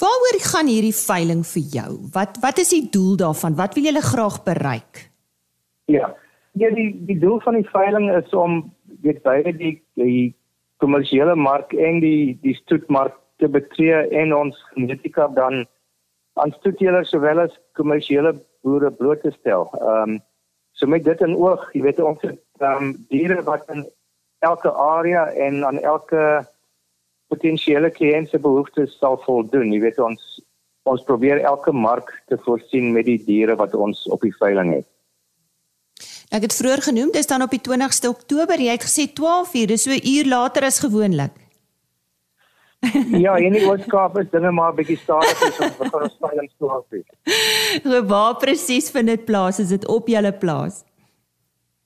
Waaroor 0.00 0.38
gaan 0.42 0.66
hierdie 0.66 0.94
veiling 0.94 1.44
vir 1.46 1.66
jou? 1.78 1.90
Wat 2.14 2.38
wat 2.42 2.58
is 2.58 2.72
die 2.74 2.86
doel 2.90 3.16
daarvan? 3.16 3.54
Wat 3.58 3.74
wil 3.74 3.84
jy 3.84 4.00
graag 4.00 4.42
bereik? 4.42 5.10
Ja. 5.86 6.14
Ja, 6.54 6.70
die 6.70 6.94
die 7.06 7.18
doel 7.18 7.40
van 7.42 7.54
die 7.58 7.68
veiling 7.68 8.10
is 8.14 8.30
om 8.30 8.72
weet 9.02 9.22
beide 9.22 9.52
die 9.58 9.82
die 9.98 10.34
kommersiële 10.82 11.34
mark 11.34 11.72
en 11.72 12.00
die 12.00 12.38
die 12.42 12.54
stoetmark 12.62 13.16
te 13.42 13.48
betree 13.48 14.04
en 14.22 14.34
ons 14.34 14.58
genetika 14.74 15.26
dan 15.34 15.64
aan 16.40 16.54
stoetteelers 16.58 17.10
sowel 17.10 17.44
as 17.44 17.58
kommersiële 17.78 18.34
boere 18.62 18.90
bloot 18.92 19.22
te 19.22 19.34
stel. 19.40 19.68
Ehm 19.80 20.14
um, 20.14 20.22
so 20.74 20.86
met 20.90 21.04
dit 21.04 21.20
in 21.22 21.36
oog, 21.38 21.68
jy 21.72 21.82
weet 21.82 22.00
ons 22.02 22.22
het 22.26 22.40
ehm 22.60 22.82
um, 22.82 22.96
diere 23.08 23.42
wat 23.46 23.68
in 23.74 23.84
elke 24.44 24.72
area 24.72 25.26
en 25.46 25.64
aan 25.64 25.78
elke 25.78 26.46
potensiële 27.32 27.90
kliënt 27.90 28.28
se 28.28 28.38
behoeftes 28.38 28.98
sal 28.98 29.20
voldoen. 29.26 29.72
Jy 29.72 29.80
weet 29.80 29.98
ons 29.98 30.40
ons 30.84 31.04
probeer 31.08 31.40
elke 31.40 31.72
mark 31.72 32.10
te 32.28 32.36
voorsien 32.44 32.90
met 32.92 33.06
die 33.08 33.20
diere 33.24 33.54
wat 33.56 33.74
ons 33.74 34.02
op 34.12 34.20
die 34.20 34.34
veiling 34.36 34.74
het. 34.74 34.88
Ek 36.34 36.44
het 36.44 36.56
vroeër 36.56 36.82
genoem, 36.90 37.12
dis 37.14 37.30
dan 37.30 37.44
op 37.46 37.54
die 37.54 37.62
20ste 37.62 38.10
Oktober. 38.10 38.60
Jy 38.60 38.74
het 38.74 38.84
gesê 38.84 39.06
12 39.12 39.54
uur, 39.54 39.66
dis 39.72 39.82
so 39.82 39.90
'n 39.90 40.04
uur 40.04 40.26
later 40.28 40.64
as 40.64 40.82
gewoonlik. 40.84 41.43
ja, 43.24 43.36
in 43.36 43.52
die 43.52 43.64
Ooskaap 43.66 44.18
is 44.18 44.30
dinge 44.30 44.50
maar 44.52 44.72
'n 44.72 44.76
bietjie 44.80 44.98
stadiger 45.02 45.46
as 45.48 45.60
ons 45.60 45.76
begin 45.82 46.02
ons 46.02 46.16
veiling 46.20 46.50
12 46.58 46.98
uur. 46.98 48.06
Waar 48.06 48.36
presies 48.36 48.90
vind 48.90 49.06
dit 49.06 49.24
plaas? 49.24 49.58
Is 49.58 49.68
dit 49.68 49.86
op 49.86 50.08
julle 50.08 50.32
plaas? 50.32 50.84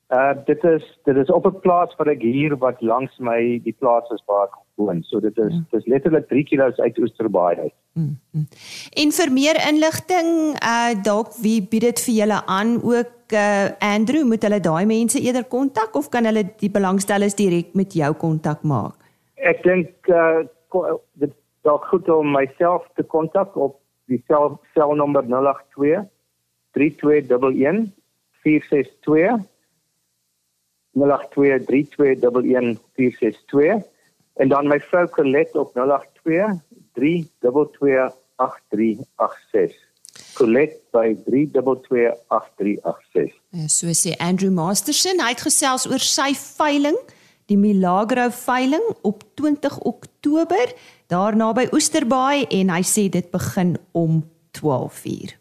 Uh 0.09 0.33
dit 0.45 0.63
is 0.65 0.85
dit 1.05 1.17
is 1.17 1.31
op 1.31 1.47
'n 1.47 1.61
plaas 1.61 1.93
wat 1.97 2.09
ek 2.09 2.23
hier 2.23 2.57
wat 2.57 2.81
langs 2.81 3.13
my 3.19 3.61
die 3.65 3.77
plaas 3.79 4.09
is 4.11 4.23
waar 4.27 4.47
ek 4.47 4.55
woon. 4.75 5.03
So 5.03 5.21
dit 5.21 5.37
is 5.39 5.53
ja. 5.53 5.65
dis 5.71 5.87
letterlik 5.87 6.29
3 6.29 6.45
km 6.45 6.73
uit 6.81 6.99
Oosterbaai 6.99 7.57
uit. 7.57 7.75
Mm, 7.93 8.17
mm. 8.31 8.47
En 9.03 9.13
vir 9.13 9.33
meer 9.33 9.59
inligting, 9.69 10.57
uh 10.73 11.03
dalk 11.03 11.35
wie 11.43 11.61
bied 11.63 11.85
dit 11.91 12.01
vir 12.01 12.15
julle 12.15 12.41
aan 12.47 12.83
ook 12.83 13.33
uh 13.33 13.69
Andrew, 13.79 14.25
moet 14.25 14.43
hulle 14.43 14.61
daai 14.61 14.87
mense 14.87 15.21
eerder 15.21 15.45
kontak 15.45 15.97
of 15.97 16.09
kan 16.09 16.25
hulle 16.25 16.45
die 16.57 16.71
belangstellers 16.71 17.35
direk 17.35 17.75
met 17.75 17.93
jou 17.93 18.13
kontak 18.15 18.63
maak? 18.63 18.97
Ek 19.37 19.63
dink 19.63 20.09
uh 20.09 20.47
dit 21.13 21.33
dalk 21.67 21.85
goed 21.91 22.09
om 22.09 22.31
myself 22.33 22.87
te 22.95 23.03
kontak 23.03 23.57
op 23.57 23.81
die 24.09 24.23
sel 24.27 24.61
selnommer 24.75 25.25
082 25.29 26.07
3211 26.77 27.93
462 28.43 29.47
0823211462 30.99 31.03
en 34.39 34.49
dan 34.49 34.69
my 34.71 34.81
vrou 34.81 35.09
Colette 35.09 35.61
op 35.61 35.73
082 35.75 36.63
3228386 36.99 37.07
Colette 40.35 40.81
by 40.91 41.17
3228386 41.27 41.27
ja, 43.51 43.67
So 43.69 43.87
sê 43.93 44.17
Andrew 44.19 44.53
Masterson. 44.55 45.21
Hy 45.23 45.29
het 45.35 45.43
gesels 45.47 45.87
oor 45.91 46.03
sy 46.03 46.35
veiling 46.39 46.99
die 47.49 47.57
Milagro 47.59 48.29
veiling 48.35 48.85
op 49.09 49.23
20 49.41 49.79
Oktober 49.79 50.08
daarna 51.09 51.53
by 51.53 51.69
Oesterbaai 51.73 52.47
en 52.51 52.71
hy 52.71 52.83
sê 52.83 53.09
dit 53.09 53.31
begin 53.31 53.77
om 53.93 54.25
12:00 54.59 55.37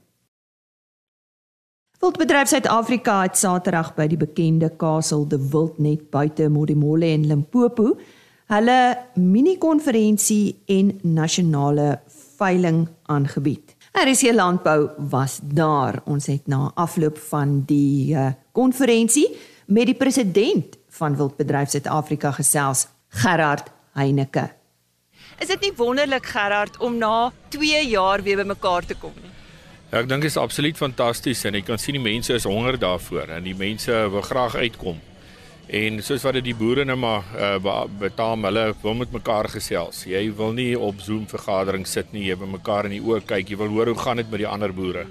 Wildbedryf 1.99 2.47
Suid-Afrika 2.47 3.21
het 3.21 3.37
Saterdag 3.37 3.95
by 3.95 4.07
die 4.07 4.17
bekende 4.17 4.69
Kasteel 4.69 5.27
de 5.27 5.39
Wildnet 5.49 6.09
buite 6.09 6.49
Modimolle 6.49 7.05
en 7.05 7.25
Limpopo 7.27 7.97
hulle 8.47 8.97
mini-konferensie 9.15 10.55
en 10.65 10.99
nasionale 11.03 11.99
veiling 12.37 12.87
aangebied. 13.05 13.75
RC 13.91 14.31
Landbou 14.31 14.89
was 15.09 15.39
daar. 15.43 16.01
Ons 16.05 16.25
het 16.27 16.47
na 16.47 16.71
afloop 16.75 17.17
van 17.17 17.63
die 17.65 18.15
eh, 18.15 18.31
konferensie 18.51 19.27
uh, 19.33 19.37
met 19.67 19.89
die 19.89 19.95
president 19.95 20.77
van 20.97 21.15
Wildbedryf 21.15 21.69
Suid-Afrika 21.69 22.31
gesels, 22.31 22.87
Gerard 23.07 23.71
Heineke. 23.97 24.49
Is 25.37 25.51
dit 25.51 25.67
nie 25.67 25.73
wonderlik 25.77 26.25
Gerard 26.25 26.79
om 26.81 26.95
na 26.97 27.31
2 27.53 27.83
jaar 27.91 28.23
weer 28.25 28.39
bymekaar 28.41 28.85
te 28.89 28.95
kom 28.97 29.13
nie? 29.21 29.29
Ja, 29.91 29.99
ek 30.01 30.09
dink 30.09 30.25
dit 30.25 30.31
is 30.31 30.39
absoluut 30.41 30.79
fantasties 30.79 31.43
en 31.45 31.55
jy 31.55 31.61
kan 31.67 31.77
sien 31.79 31.95
die 31.95 32.01
mense 32.01 32.33
is 32.33 32.47
honger 32.49 32.79
daarvoor 32.81 33.35
en 33.35 33.45
die 33.45 33.55
mense 33.55 33.93
wil 34.11 34.25
graag 34.25 34.57
uitkom. 34.57 34.97
En 35.67 36.01
soos 36.01 36.25
wat 36.25 36.39
dit 36.39 36.47
die 36.49 36.55
boere 36.57 36.87
nou 36.87 36.97
maar 36.97 37.29
uh, 37.37 37.85
betaam, 38.01 38.47
hulle 38.49 38.65
wil 38.81 38.97
met 38.97 39.13
mekaar 39.13 39.51
gesels. 39.53 40.05
Jy 40.09 40.25
wil 40.39 40.57
nie 40.57 40.71
op 40.73 41.05
Zoom 41.05 41.29
vergaderings 41.29 41.93
sit 41.93 42.11
nie, 42.15 42.25
jy 42.31 42.39
wil 42.41 42.55
mekaar 42.57 42.89
in 42.89 42.97
die 42.97 43.03
oë 43.03 43.21
kyk, 43.29 43.53
jy 43.53 43.61
wil 43.61 43.71
hoor 43.77 43.93
hoe 43.93 44.01
gaan 44.01 44.23
dit 44.23 44.33
met 44.33 44.41
die 44.41 44.49
ander 44.49 44.73
boere. 44.73 45.05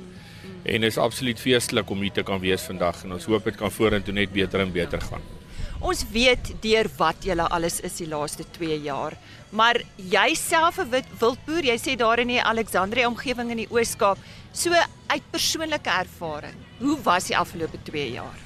En 0.67 0.83
dit 0.83 0.91
is 0.91 0.99
absoluut 0.99 1.39
feestelik 1.39 1.95
om 1.95 2.03
hier 2.03 2.19
te 2.19 2.27
kan 2.27 2.43
wees 2.43 2.67
vandag 2.67 3.05
en 3.07 3.15
ons 3.15 3.31
hoop 3.31 3.47
dit 3.47 3.63
kan 3.63 3.71
vorentoe 3.71 4.17
net 4.17 4.35
beter 4.35 4.67
en 4.67 4.75
beter 4.75 5.07
gaan. 5.07 5.36
Ons 5.85 6.07
weet 6.09 6.55
deur 6.65 6.89
wat 6.97 7.25
julle 7.27 7.45
alles 7.53 7.81
is 7.85 7.99
die 8.01 8.09
laaste 8.09 8.47
2 8.57 8.79
jaar. 8.87 9.17
Maar 9.51 9.83
jy 9.97 10.35
self 10.35 10.79
'n 10.79 11.05
wildboer, 11.21 11.65
jy 11.65 11.77
sê 11.79 11.97
daar 11.97 12.19
in 12.19 12.29
die 12.29 12.43
Alexandrie 12.43 13.07
omgewing 13.07 13.51
in 13.51 13.57
die 13.57 13.71
Oos-Kaap, 13.71 14.19
so 14.53 14.71
uit 15.07 15.23
persoonlike 15.31 15.91
ervaring. 15.91 16.55
Hoe 16.81 16.97
was 17.03 17.27
die 17.27 17.37
afgelope 17.37 17.79
2 17.83 18.13
jaar? 18.13 18.39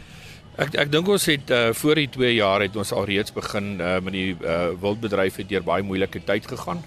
Ek 0.59 0.75
ek 0.75 0.91
dink 0.91 1.09
ons 1.09 1.25
het 1.27 1.51
uh, 1.51 1.73
voor 1.73 1.95
die 1.95 2.09
2 2.09 2.35
jaar 2.35 2.61
het 2.61 2.77
ons 2.77 2.93
al 2.93 3.05
reeds 3.05 3.33
begin 3.33 3.81
uh, 3.81 4.01
met 4.01 4.13
die 4.13 4.35
uh, 4.35 4.75
wildbedryf 4.81 5.37
het 5.37 5.49
deur 5.49 5.63
baie 5.63 5.83
moeilike 5.83 6.21
tyd 6.25 6.47
gegaan. 6.47 6.83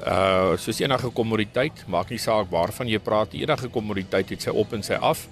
Uh 0.00 0.56
soos 0.56 0.80
enige 0.80 1.10
kommoditeit, 1.10 1.84
maak 1.86 2.08
nie 2.10 2.18
saak 2.18 2.48
waarvan 2.50 2.88
jy 2.88 2.98
praat, 2.98 3.34
enige 3.34 3.68
kommoditeit 3.68 4.30
het 4.30 4.42
sy 4.42 4.50
op 4.50 4.72
en 4.72 4.82
sy 4.82 4.94
af. 4.94 5.26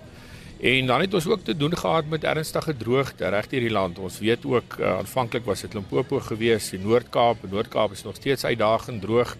En 0.60 0.86
dan 0.86 1.00
het 1.00 1.14
ons 1.14 1.26
ook 1.26 1.44
te 1.44 1.56
doen 1.56 1.76
gehad 1.76 2.08
met 2.10 2.24
ernstige 2.24 2.76
droogte 2.76 3.28
reg 3.28 3.46
deur 3.46 3.60
die 3.60 3.70
land. 3.70 3.98
Ons 3.98 4.18
weet 4.18 4.44
ook 4.44 4.76
uh, 4.80 4.96
aanvanklik 4.98 5.44
was 5.44 5.60
dit 5.60 5.74
Limpopo 5.74 6.18
geweest, 6.20 6.70
die 6.70 6.80
Noord-Kaap, 6.82 7.40
die 7.40 7.50
Noord-Kaap 7.50 7.92
is 7.92 8.02
nog 8.02 8.14
steeds 8.14 8.44
uitdagend 8.44 9.02
droog. 9.02 9.36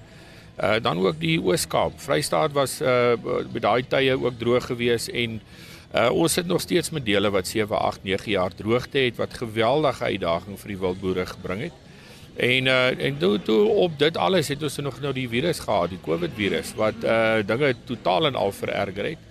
Uh 0.59 0.75
dan 0.83 0.99
ook 0.99 1.21
die 1.21 1.43
Oos-Kaap. 1.43 2.01
Vrystaat 2.03 2.53
was 2.53 2.81
uh 2.81 3.15
by 3.53 3.59
daai 3.63 3.87
tye 3.87 4.15
ook 4.19 4.39
droog 4.39 4.67
geweest 4.67 5.09
en 5.09 5.41
Uh 5.89 6.11
ons 6.13 6.33
sit 6.33 6.47
nog 6.47 6.61
steeds 6.61 6.91
met 6.91 7.05
dele 7.05 7.31
wat 7.31 7.47
7, 7.49 7.79
8, 7.79 8.03
9 8.05 8.31
jaar 8.31 8.55
droogte 8.55 8.99
het 8.99 9.17
wat 9.17 9.35
geweldige 9.35 10.05
uitdaging 10.05 10.59
vir 10.61 10.69
die 10.69 10.77
wildboere 10.79 11.25
gebring 11.27 11.63
het. 11.63 11.79
En 12.37 12.67
uh 12.67 13.07
en 13.07 13.17
toe 13.19 13.39
toe 13.43 13.63
op 13.69 13.99
dit 13.99 14.17
alles 14.17 14.49
het 14.49 14.63
ons 14.63 14.77
nog 14.85 15.01
nou 15.01 15.13
die 15.17 15.29
virus 15.29 15.59
gehad, 15.65 15.89
die 15.89 16.03
COVID 16.05 16.37
virus 16.37 16.75
wat 16.77 17.01
uh 17.05 17.41
dinge 17.47 17.75
totaal 17.85 18.27
en 18.27 18.35
al 18.35 18.53
vererger 18.53 19.05
het. 19.15 19.28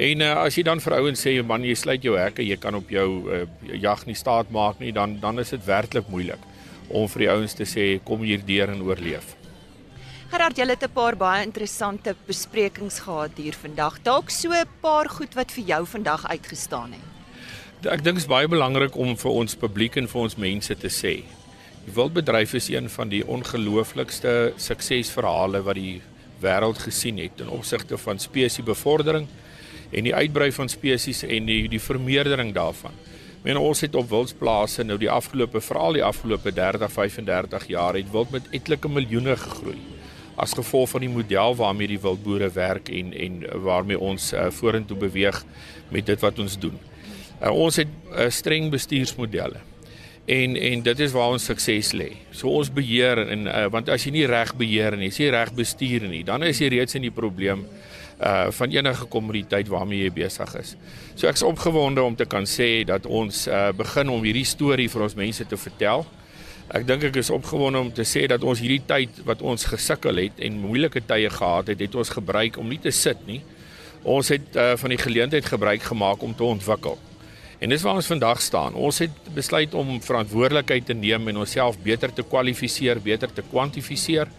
En 0.00 0.22
uh, 0.24 0.30
as 0.46 0.56
jy 0.56 0.62
dan 0.64 0.80
vir 0.80 0.96
ouens 0.96 1.22
sê 1.26 1.34
man 1.44 1.64
jy 1.66 1.74
sluit 1.76 2.04
jou 2.04 2.14
hekke, 2.16 2.44
jy 2.46 2.56
kan 2.60 2.78
op 2.78 2.88
jou 2.88 3.08
uh, 3.28 3.42
jag 3.68 4.06
nie 4.08 4.16
staat 4.16 4.48
maak 4.54 4.80
nie, 4.80 4.94
dan 4.96 5.18
dan 5.20 5.42
is 5.42 5.52
dit 5.52 5.66
werklik 5.66 6.08
moeilik 6.08 6.40
om 6.88 7.04
vir 7.12 7.26
die 7.26 7.28
ouens 7.34 7.54
te 7.54 7.66
sê 7.68 7.84
kom 8.04 8.24
hier 8.24 8.40
deur 8.46 8.72
en 8.72 8.80
oorleef. 8.86 9.36
Gerard, 10.30 10.56
jy 10.56 10.66
het 10.70 10.84
'n 10.86 10.94
paar 10.94 11.16
baie 11.16 11.44
interessante 11.44 12.14
besprekings 12.26 13.00
gehad 13.04 13.36
hier 13.36 13.52
vandag. 13.52 14.00
Dalk 14.02 14.30
so 14.30 14.48
'n 14.48 14.66
paar 14.80 15.08
goed 15.08 15.34
wat 15.34 15.52
vir 15.52 15.64
jou 15.64 15.86
vandag 15.86 16.24
uitgestaan 16.26 16.92
het. 16.92 17.08
Ek 17.84 18.02
dink 18.02 18.16
dit 18.16 18.24
is 18.24 18.26
baie 18.26 18.48
belangrik 18.48 18.96
om 18.96 19.16
vir 19.16 19.30
ons 19.30 19.54
publiek 19.54 19.96
en 19.96 20.08
vir 20.08 20.20
ons 20.20 20.36
mense 20.36 20.74
te 20.74 20.88
sê. 20.88 21.24
Die 21.84 21.94
wildbedryf 21.94 22.54
is 22.54 22.68
een 22.68 22.88
van 22.88 23.08
die 23.08 23.26
ongelooflikste 23.26 24.52
suksesverhale 24.56 25.62
wat 25.62 25.74
die 25.74 26.00
wêreld 26.40 26.78
gesien 26.78 27.18
het 27.18 27.40
in 27.40 27.48
opsigte 27.48 27.98
van 27.98 28.18
spesiesbevordering 28.18 29.28
en 29.90 30.06
die 30.06 30.14
uitbrei 30.14 30.50
van 30.52 30.68
spesies 30.68 31.22
en 31.26 31.46
die 31.46 31.68
die 31.68 31.82
vermeerdering 31.82 32.54
daarvan. 32.54 32.96
Men 33.42 33.56
ons 33.56 33.80
het 33.80 33.94
op 33.96 34.10
wildsplase 34.10 34.84
nou 34.84 34.98
die 35.00 35.10
afgelope 35.10 35.62
veral 35.64 35.96
die 35.96 36.04
afgelope 36.04 36.52
30 36.52 36.92
35 36.92 37.66
jaar 37.72 37.96
het 37.96 38.10
wild 38.12 38.30
met 38.30 38.50
etlike 38.52 38.88
miljoene 38.88 39.36
gegroei 39.36 39.78
as 40.40 40.54
gevolg 40.56 40.88
van 40.94 41.04
die 41.04 41.12
model 41.12 41.56
waarmee 41.56 41.90
die 41.94 42.00
wildboere 42.00 42.50
werk 42.54 42.88
en 42.88 43.12
en 43.12 43.42
waarmee 43.64 43.98
ons 43.98 44.32
uh, 44.32 44.48
vorentoe 44.50 44.96
beweeg 44.96 45.42
met 45.92 46.06
dit 46.06 46.20
wat 46.20 46.38
ons 46.38 46.56
doen. 46.58 46.78
Uh, 47.40 47.50
ons 47.52 47.76
het 47.80 47.90
uh, 48.12 48.28
streng 48.32 48.70
bestuursmodelle. 48.72 49.60
En 50.30 50.56
en 50.56 50.82
dit 50.86 51.00
is 51.00 51.12
waar 51.12 51.34
ons 51.34 51.48
sukses 51.50 51.92
lê. 51.96 52.10
So 52.30 52.52
ons 52.60 52.72
beheer 52.72 53.24
en 53.26 53.48
uh, 53.48 53.66
want 53.72 53.88
as 53.92 54.06
jy 54.06 54.14
nie 54.14 54.26
reg 54.30 54.54
beheer 54.56 54.96
en 54.96 55.04
jy 55.04 55.12
sê 55.16 55.30
reg 55.34 55.52
bestuur 55.56 56.08
nie, 56.08 56.22
dan 56.24 56.44
is 56.48 56.60
jy 56.60 56.70
reeds 56.76 56.96
in 56.96 57.08
die 57.08 57.14
probleem 57.14 57.66
uh 58.20 58.50
van 58.52 58.70
enige 58.70 59.06
kommoditeit 59.08 59.68
waarmee 59.68 60.04
jy 60.04 60.12
besig 60.12 60.54
is. 60.60 60.74
So 61.14 61.28
ek's 61.28 61.42
opgewonde 61.42 62.02
om 62.02 62.16
te 62.16 62.26
kan 62.28 62.44
sê 62.44 62.84
dat 62.84 63.06
ons 63.06 63.46
uh 63.48 63.70
begin 63.76 64.12
om 64.12 64.24
hierdie 64.24 64.44
storie 64.44 64.88
vir 64.92 65.06
ons 65.08 65.16
mense 65.16 65.46
te 65.46 65.56
vertel. 65.56 66.04
Ek 66.70 66.84
dink 66.86 67.02
ek 67.08 67.16
is 67.18 67.32
opgewonde 67.34 67.80
om 67.82 67.92
te 67.92 68.04
sê 68.06 68.28
dat 68.30 68.44
ons 68.46 68.60
hierdie 68.62 68.84
tyd 68.86 69.24
wat 69.26 69.40
ons 69.42 69.64
gesukkel 69.72 70.20
het 70.22 70.38
en 70.38 70.60
moeilike 70.62 71.02
tye 71.02 71.30
gehad 71.32 71.72
het, 71.72 71.80
het 71.80 71.94
ons 71.98 72.12
gebruik 72.14 72.60
om 72.62 72.68
nie 72.70 72.78
te 72.78 72.92
sit 72.94 73.18
nie. 73.26 73.40
Ons 74.06 74.30
het 74.30 74.54
uh, 74.54 74.76
van 74.78 74.94
die 74.94 75.00
geleentheid 75.00 75.44
gebruik 75.44 75.82
gemaak 75.82 76.22
om 76.22 76.34
te 76.36 76.46
ontwikkel. 76.46 76.94
En 77.60 77.68
dis 77.68 77.82
waar 77.82 77.98
ons 77.98 78.06
vandag 78.06 78.38
staan. 78.40 78.74
Ons 78.78 79.02
het 79.02 79.16
besluit 79.34 79.74
om 79.74 79.98
verantwoordelikheid 80.00 80.86
te 80.86 80.94
neem 80.96 81.28
en 81.28 81.42
onsself 81.42 81.76
beter 81.84 82.12
te 82.14 82.22
kwalifiseer, 82.22 83.02
beter 83.02 83.32
te 83.32 83.42
kwantifiseer. 83.50 84.30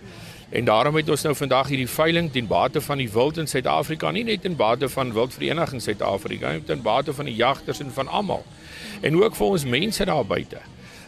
En 0.51 0.65
daarom 0.67 0.95
het 0.95 1.09
ons 1.09 1.21
nou 1.23 1.31
vandag 1.35 1.69
hierdie 1.71 1.87
veiling 1.87 2.27
ten 2.31 2.47
bate 2.47 2.81
van 2.83 2.99
die 2.99 3.07
wild 3.11 3.37
in 3.39 3.47
Suid-Afrika, 3.47 4.09
nie 4.11 4.25
net 4.27 4.41
ten 4.43 4.57
bate 4.59 4.89
van 4.91 5.13
wildvereniging 5.15 5.79
Suid-Afrika 5.81 6.51
nie, 6.51 6.63
ten 6.67 6.81
bate 6.83 7.13
van 7.15 7.29
die 7.29 7.35
jagters 7.37 7.79
en 7.79 7.93
van 7.95 8.11
almal. 8.11 8.43
En 9.01 9.15
ook 9.15 9.37
vir 9.37 9.45
ons 9.47 9.65
mense 9.65 10.05
daar 10.05 10.27
buite. 10.27 10.59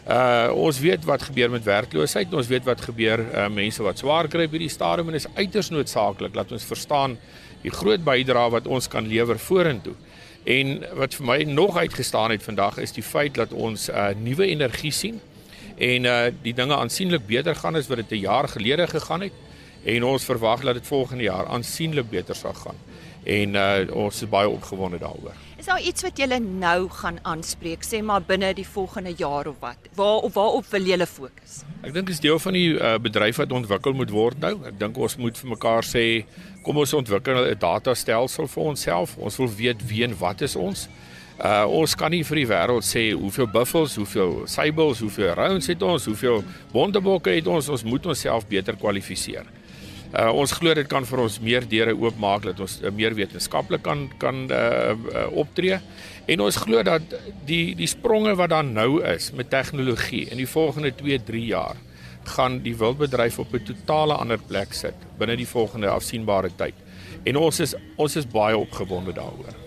Uh 0.08 0.48
ons 0.52 0.80
weet 0.80 1.04
wat 1.04 1.22
gebeur 1.28 1.52
met 1.52 1.64
werkloosheid, 1.64 2.32
ons 2.32 2.48
weet 2.48 2.64
wat 2.64 2.80
gebeur 2.88 3.20
uh 3.20 3.46
mense 3.52 3.84
wat 3.84 4.00
swaar 4.00 4.28
kry 4.32 4.48
by 4.48 4.62
die 4.64 4.72
stadium 4.72 5.12
en 5.12 5.20
is 5.20 5.28
uiters 5.36 5.70
noodsaaklik 5.72 6.32
dat 6.32 6.52
ons 6.52 6.64
verstaan 6.64 7.18
die 7.62 7.72
groot 7.72 8.04
bydrae 8.04 8.50
wat 8.52 8.66
ons 8.66 8.88
kan 8.88 9.08
lewer 9.08 9.38
vorentoe. 9.40 9.94
En 10.44 10.74
wat 10.96 11.16
vir 11.20 11.28
my 11.28 11.38
nog 11.48 11.76
uitgestaan 11.76 12.32
het 12.32 12.44
vandag 12.44 12.80
is 12.84 12.92
die 12.96 13.04
feit 13.04 13.36
dat 13.36 13.52
ons 13.52 13.90
uh 13.92 14.10
nuwe 14.16 14.48
energie 14.48 14.92
sien 14.92 15.20
en 15.76 16.04
uh 16.04 16.20
die 16.42 16.52
dinge 16.56 16.76
aansienlik 16.76 17.26
beter 17.26 17.56
gaan 17.56 17.76
as 17.76 17.88
wat 17.88 18.04
dit 18.04 18.12
'n 18.12 18.24
jaar 18.28 18.48
gelede 18.48 18.86
gegaan 18.86 19.28
het 19.28 19.43
en 19.84 20.04
ons 20.04 20.24
verwag 20.24 20.64
dat 20.64 20.74
dit 20.80 20.86
volgende 20.86 21.22
jaar 21.22 21.46
aansienlik 21.46 22.10
beter 22.10 22.36
sal 22.36 22.54
gaan. 22.54 22.78
En 23.24 23.54
uh 23.56 23.96
ons 23.96 24.22
is 24.22 24.28
baie 24.28 24.48
opgewonde 24.48 24.98
daaroor. 25.00 25.36
Is 25.56 25.70
daar 25.70 25.80
iets 25.80 26.02
wat 26.04 26.18
julle 26.20 26.38
nou 26.40 26.88
gaan 26.92 27.18
aanspreek, 27.22 27.84
sê 27.84 28.02
maar 28.04 28.20
binne 28.26 28.50
die 28.54 28.66
volgende 28.68 29.14
jaar 29.16 29.48
of 29.48 29.56
wat? 29.60 29.88
Waar 29.96 30.26
of 30.28 30.34
waarop 30.34 30.66
wil 30.70 30.82
julle 30.90 31.06
fokus? 31.06 31.62
Ek 31.80 31.94
dink 31.94 32.10
dit 32.10 32.14
is 32.14 32.20
deel 32.20 32.38
van 32.38 32.52
die 32.52 32.74
uh, 32.74 32.98
bedryf 33.00 33.40
wat 33.40 33.52
ontwikkel 33.52 33.96
moet 33.96 34.12
word 34.12 34.44
nou. 34.44 34.58
Ek 34.68 34.76
dink 34.80 35.00
ons 35.00 35.16
moet 35.16 35.40
vir 35.40 35.52
mekaar 35.54 35.88
sê 35.88 36.04
kom 36.66 36.76
ons 36.84 36.92
ontwikkel 37.00 37.40
'n 37.46 37.58
datastelsel 37.58 38.48
vir 38.48 38.62
onsself. 38.74 39.16
Ons 39.16 39.40
wil 39.40 39.48
weet 39.56 39.88
wie 39.88 40.04
en 40.04 40.18
wat 40.20 40.44
is 40.44 40.56
ons. 40.56 40.88
Uh 41.40 41.64
ons 41.80 41.96
kan 41.96 42.12
nie 42.12 42.22
vir 42.24 42.44
die 42.44 42.46
wêreld 42.52 42.84
sê 42.84 43.10
hoeveel 43.16 43.48
buffels, 43.48 43.96
hoeveel 43.96 44.44
sybels, 44.46 45.00
hoeveel 45.00 45.32
rounds 45.34 45.66
het 45.66 45.82
ons, 45.82 46.04
hoeveel 46.04 46.44
wonderbokke 46.72 47.30
het 47.30 47.46
ons. 47.46 47.68
Ons 47.68 47.88
moet 47.88 48.06
onsself 48.06 48.46
beter 48.46 48.76
kwalifiseer. 48.76 49.48
Uh, 50.14 50.30
ons 50.30 50.52
glo 50.54 50.74
dit 50.78 50.86
kan 50.86 51.02
vir 51.02 51.20
ons 51.24 51.36
meer 51.42 51.64
deure 51.66 51.94
oopmaak 51.98 52.44
dat 52.46 52.60
ons 52.62 52.76
uh, 52.84 52.90
meer 52.94 53.16
wetenskaplik 53.18 53.82
kan 53.82 54.04
kan 54.22 54.44
uh, 54.46 54.92
uh, 54.94 55.24
optree. 55.42 55.80
En 56.30 56.44
ons 56.44 56.60
glo 56.62 56.84
dat 56.86 57.16
die 57.48 57.74
die 57.74 57.90
spronge 57.90 58.36
wat 58.38 58.52
daar 58.54 58.68
nou 58.68 59.02
is 59.02 59.32
met 59.34 59.50
tegnologie 59.50 60.28
in 60.30 60.38
die 60.38 60.48
volgende 60.48 60.94
2-3 61.02 61.42
jaar 61.48 61.82
gaan 62.36 62.62
die 62.62 62.76
wildbedryf 62.78 63.40
op 63.42 63.52
'n 63.54 63.66
totale 63.72 64.14
ander 64.14 64.38
plek 64.38 64.72
sit 64.72 64.94
binne 65.18 65.36
die 65.36 65.50
volgende 65.50 65.90
afsienbare 65.90 66.50
tyd. 66.56 66.74
En 67.24 67.36
ons 67.36 67.60
is 67.60 67.74
ons 67.96 68.16
is 68.16 68.26
baie 68.26 68.56
opgewonde 68.56 69.12
daaroor 69.12 69.63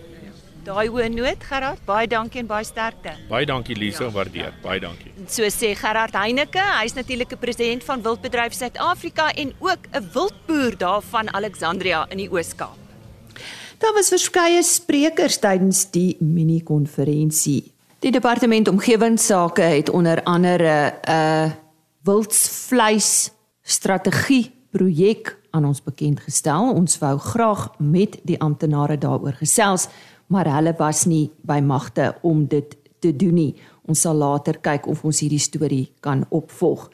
daai 0.68 0.88
hoë 0.92 1.08
noot 1.14 1.44
Gerard. 1.48 1.80
Baie 1.88 2.08
dankie 2.10 2.42
en 2.42 2.48
baie 2.48 2.66
sterkte. 2.66 3.14
Baie 3.30 3.46
dankie 3.48 3.76
Lise, 3.78 4.04
ja, 4.04 4.10
waardeer. 4.12 4.50
Ja. 4.50 4.62
Baie 4.64 4.80
dankie. 4.82 5.12
So 5.30 5.48
sê 5.52 5.72
Gerard 5.78 6.16
Heineke, 6.18 6.64
hy's 6.80 6.96
natuurlik 6.98 7.32
'n 7.32 7.38
president 7.38 7.84
van 7.84 8.02
Wildbedryf 8.02 8.52
Suid-Afrika 8.52 9.32
en 9.34 9.54
ook 9.60 9.88
'n 9.92 10.04
wildboer 10.12 10.76
daar 10.76 11.02
van 11.02 11.32
Alexandria 11.32 12.06
in 12.10 12.18
die 12.18 12.30
Oos-Kaap. 12.30 12.76
Daar 13.78 13.94
was 13.94 14.08
verskeie 14.08 14.62
sprekers 14.62 15.38
tydens 15.38 15.90
die 15.90 16.16
mini-konferensie. 16.20 17.72
Die 18.00 18.10
departement 18.10 18.68
omgewingsake 18.68 19.62
het 19.62 19.88
onder 19.88 20.22
andere 20.22 20.94
'n 21.06 21.10
uh, 21.10 21.50
wildsvleis 22.02 23.30
strategie 23.62 24.52
projek 24.70 25.38
aan 25.50 25.64
ons 25.64 25.82
bekend 25.82 26.20
gestel. 26.20 26.72
Ons 26.74 26.98
wou 26.98 27.18
graag 27.18 27.70
met 27.78 28.18
die 28.22 28.40
amptenare 28.40 28.98
daaroor 28.98 29.32
gesels 29.32 29.88
maar 30.28 30.48
hulle 30.56 30.74
was 30.78 31.04
nie 31.08 31.30
by 31.42 31.60
magte 31.64 32.14
om 32.22 32.46
dit 32.46 32.76
te 33.00 33.12
doen 33.16 33.34
nie. 33.34 33.52
Ons 33.88 34.04
sal 34.04 34.18
later 34.20 34.58
kyk 34.60 34.88
of 34.90 35.04
ons 35.04 35.22
hierdie 35.24 35.42
storie 35.42 35.86
kan 36.04 36.24
opvolg. 36.34 36.88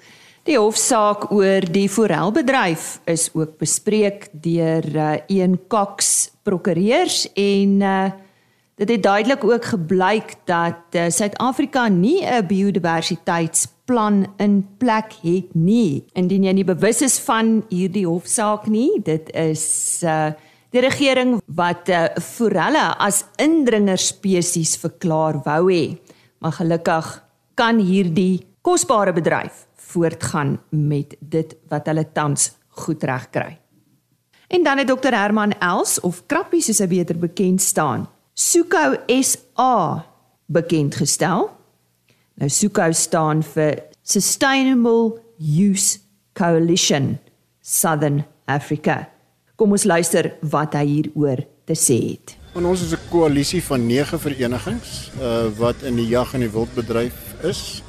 Die 0.44 0.58
hofsaak 0.60 1.30
oor 1.32 1.64
die 1.72 1.88
forelbedryf 1.88 2.98
is 3.08 3.30
ook 3.32 3.56
bespreek 3.62 4.28
deur 4.44 4.84
uh, 4.92 5.14
een 5.32 5.56
Cox 5.72 6.28
prokureurs 6.44 7.24
en 7.32 7.80
uh, 7.80 8.10
dit 8.76 8.90
het 8.92 9.02
duidelik 9.02 9.44
ook 9.44 9.64
gebleik 9.64 10.34
dat 10.44 10.92
uh, 10.92 11.08
Suid-Afrika 11.08 11.88
nie 11.88 12.20
'n 12.20 12.46
biodiversiteitsplan 12.46 14.26
in 14.36 14.68
plek 14.78 15.16
het 15.22 15.54
nie. 15.54 16.04
Indien 16.12 16.44
jy 16.44 16.52
nie 16.52 16.64
bewus 16.64 17.00
is 17.00 17.18
van 17.18 17.64
hierdie 17.68 18.06
hofsaak 18.06 18.66
nie, 18.66 19.00
dit 19.02 19.32
is 19.32 20.00
uh, 20.04 20.32
Die 20.74 20.82
regering 20.82 21.37
wat 21.54 21.87
uh, 21.88 22.08
forelle 22.18 22.88
as 22.98 23.20
indringer 23.38 24.00
spesies 24.00 24.72
verklaar 24.82 25.38
wou 25.46 25.68
hê, 25.70 25.94
maar 26.42 26.56
gelukkig 26.56 27.10
kan 27.54 27.78
hierdie 27.78 28.42
kosbare 28.66 29.14
bedryf 29.14 29.68
voortgaan 29.92 30.56
met 30.74 31.14
dit 31.20 31.54
wat 31.70 31.87
hulle 31.87 32.08
tans 32.10 32.50
goed 32.82 33.06
reg 33.06 33.28
kry. 33.30 33.52
En 34.50 34.66
dan 34.66 34.82
het 34.82 34.90
Dr 34.90 35.14
Herman 35.14 35.54
Els 35.62 36.00
of 36.02 36.24
Krappie 36.26 36.62
soos 36.64 36.82
hy 36.82 36.90
beter 36.90 37.22
bekend 37.22 37.62
staan, 37.62 38.08
Suko 38.34 38.96
SA 39.06 40.02
bekend 40.50 40.98
gestel. 40.98 41.52
Nou 42.34 42.50
Suko 42.50 42.90
staan 42.90 43.46
vir 43.54 43.78
Sustainable 44.02 45.20
Use 45.38 46.00
Coalition 46.34 47.20
Southern 47.62 48.24
Africa. 48.50 49.13
Kom 49.54 49.70
ons 49.70 49.84
luister 49.86 50.32
wat 50.50 50.72
hy 50.74 50.86
hieroor 50.88 51.44
te 51.68 51.76
sê 51.78 51.94
het. 52.10 52.32
En 52.58 52.64
ons 52.66 52.80
is 52.82 52.92
'n 52.92 53.08
koalisie 53.10 53.62
van 53.62 53.86
9 53.86 54.18
verenigings 54.18 55.10
uh 55.20 55.46
wat 55.58 55.82
in 55.82 55.96
die 55.96 56.08
jag 56.08 56.34
en 56.34 56.40
die 56.40 56.50
wildbedryf 56.50 57.14
is. 57.42 57.82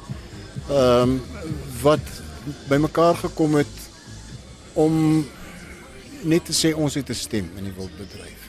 Ehm 0.70 1.02
um, 1.02 1.20
wat 1.82 2.06
bymekaar 2.68 3.14
gekom 3.14 3.54
het 3.54 3.74
om 4.74 5.26
net 6.22 6.44
te 6.44 6.52
sê 6.52 6.74
ons 6.74 6.94
het 6.94 7.10
'n 7.10 7.14
stem 7.14 7.50
in 7.56 7.64
die 7.64 7.74
wildbedryf. 7.76 8.40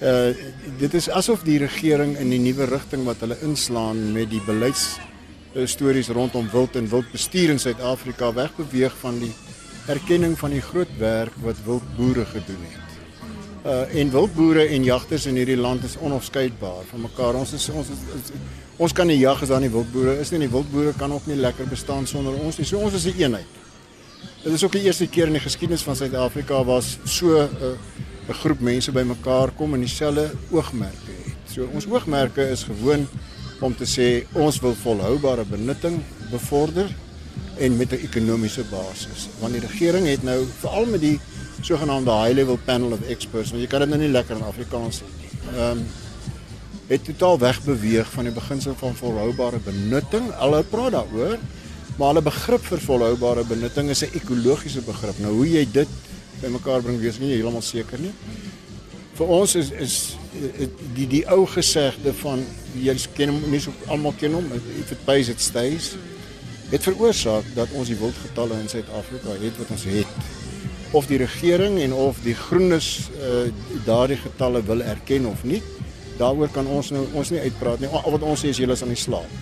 Uh 0.00 0.36
dit 0.78 0.94
is 0.94 1.08
asof 1.08 1.42
die 1.42 1.58
regering 1.58 2.18
in 2.18 2.28
die 2.28 2.40
nuwe 2.40 2.64
rigting 2.64 3.04
wat 3.04 3.20
hulle 3.20 3.40
inslaan 3.42 4.12
met 4.12 4.30
die 4.30 4.42
beleids 4.46 4.98
stories 5.64 6.08
rondom 6.08 6.48
wild 6.50 6.76
en 6.76 6.88
wildbestuur 6.88 7.50
in 7.50 7.58
Suid-Afrika 7.58 8.32
wegbeweeg 8.32 8.94
van 9.00 9.18
die 9.18 9.32
erkenning 9.86 10.38
van 10.38 10.50
die 10.50 10.62
groot 10.62 10.90
werk 10.98 11.34
wat 11.42 11.56
wildboere 11.64 12.24
gedoen 12.24 12.62
het. 12.70 12.90
Uh 13.62 14.00
en 14.00 14.10
wildboere 14.10 14.66
en 14.74 14.84
jagters 14.84 15.26
in 15.26 15.38
hierdie 15.38 15.56
land 15.56 15.84
is 15.84 15.96
onafskeidbaar 15.98 16.84
van 16.90 17.00
mekaar. 17.00 17.34
Ons 17.38 17.52
is 17.52 17.68
ons 17.70 17.88
is, 17.88 18.04
is 18.18 18.30
ons 18.76 18.92
kan 18.92 19.06
nie 19.06 19.18
jag 19.18 19.42
as 19.42 19.48
daar 19.48 19.60
nie 19.62 19.70
wildboere 19.70 20.18
is 20.20 20.30
nie 20.30 20.40
en 20.40 20.46
die 20.46 20.54
wildboere 20.54 20.94
kan 20.98 21.12
ook 21.12 21.26
nie 21.26 21.38
lekker 21.38 21.66
bestaan 21.70 22.06
sonder 22.06 22.34
ons 22.34 22.58
nie. 22.58 22.66
So 22.66 22.78
ons 22.78 22.94
is 22.94 23.04
'n 23.04 23.08
een 23.08 23.22
eenheid. 23.22 23.60
Dit 24.42 24.52
is 24.52 24.64
ook 24.64 24.72
die 24.72 24.82
eerste 24.82 25.06
keer 25.06 25.26
in 25.26 25.32
die 25.38 25.42
geskiedenis 25.42 25.82
van 25.82 25.96
Suid-Afrika 25.96 26.64
was 26.64 26.98
so 27.04 27.26
'n 27.26 27.48
uh, 27.62 27.76
'n 28.28 28.34
groep 28.34 28.60
mense 28.60 28.92
bymekaar 28.92 29.50
kom 29.50 29.74
en 29.74 29.80
dieselfde 29.80 30.30
oogmerke 30.50 31.12
het. 31.24 31.52
So 31.52 31.68
ons 31.74 31.86
oogmerke 31.86 32.48
is 32.50 32.62
gewoon 32.62 33.08
om 33.60 33.76
te 33.76 33.86
sê 33.86 34.26
ons 34.32 34.60
wil 34.60 34.74
volhoubare 34.74 35.44
benutting 35.44 36.02
bevorder 36.30 36.90
en 37.58 37.76
met 37.76 37.90
'n 37.90 38.04
ekonomiese 38.08 38.64
basis. 38.70 39.28
Want 39.38 39.52
die 39.52 39.60
regering 39.60 40.06
het 40.06 40.22
nou 40.22 40.46
veral 40.58 40.86
met 40.86 41.00
die 41.00 41.20
sogenaamde 41.60 42.10
high 42.10 42.34
level 42.34 42.58
panel 42.64 42.92
of 42.92 43.02
experts, 43.02 43.50
want 43.50 43.62
jy 43.62 43.68
kan 43.68 43.80
dit 43.80 43.88
nou 43.88 44.00
nie 44.00 44.10
lekker 44.10 44.36
in 44.36 44.42
Afrikaans 44.42 45.00
sê 45.00 45.04
nie. 45.20 45.58
Ehm 45.58 45.78
um, 45.78 45.86
het 46.86 47.04
totaal 47.04 47.38
wegbeweeg 47.38 48.10
van 48.10 48.24
die 48.24 48.32
beginsel 48.32 48.74
van 48.76 48.94
volhoubare 48.94 49.58
benutting. 49.64 50.26
Hulle 50.36 50.62
praat 50.62 50.92
daaroor, 50.92 51.38
maar 51.96 52.08
hulle 52.08 52.22
begrip 52.22 52.64
vir 52.64 52.80
volhoubare 52.80 53.44
benutting 53.44 53.88
is 53.88 54.02
'n 54.02 54.10
ekologiese 54.12 54.80
begrip. 54.80 55.18
Nou 55.18 55.32
hoe 55.32 55.50
jy 55.50 55.68
dit 55.72 55.88
bymekaar 56.40 56.82
bring, 56.82 57.00
weet 57.00 57.14
ek 57.14 57.20
nie 57.20 57.34
heeltemal 57.34 57.62
seker 57.62 57.98
nie. 57.98 58.12
Vir 59.14 59.26
ons 59.26 59.54
is 59.54 59.70
is 59.70 60.16
die 60.94 61.06
die 61.06 61.24
ou 61.28 61.46
gesegde 61.46 62.12
van 62.12 62.44
jy 62.74 62.96
ken 63.14 63.28
hom 63.28 63.50
nie 63.50 63.60
so 63.60 63.72
almal 63.86 64.14
ken 64.18 64.32
hom, 64.32 64.52
if 64.80 64.92
it 64.92 65.04
pays 65.04 65.28
it 65.28 65.40
stays 65.40 65.94
het 66.72 66.86
veroorsaak 66.88 67.48
dat 67.54 67.72
ons 67.76 67.90
die 67.92 67.98
wildgetalle 68.00 68.56
in 68.62 68.68
Suid-Afrika 68.72 69.36
het 69.42 69.58
wat 69.60 69.72
ons 69.74 69.84
het. 69.92 70.30
Of 70.96 71.08
die 71.08 71.18
regering 71.20 71.78
en 71.84 71.92
of 71.92 72.20
die 72.24 72.34
groenes 72.36 73.10
uh, 73.16 73.48
daardie 73.84 74.16
getalle 74.20 74.62
wil 74.64 74.80
erken 74.84 75.28
of 75.28 75.44
nie, 75.44 75.60
daaroor 76.20 76.48
kan 76.52 76.68
ons 76.68 76.92
nou 76.92 77.04
ons 77.16 77.32
nie 77.32 77.40
uitpraat 77.44 77.80
nie. 77.80 77.90
Al 77.92 78.16
wat 78.16 78.24
ons 78.24 78.44
sê 78.44 78.52
is 78.52 78.60
julle 78.60 78.76
is 78.76 78.84
aan 78.84 78.92
die 78.92 79.00
slaap. 79.00 79.36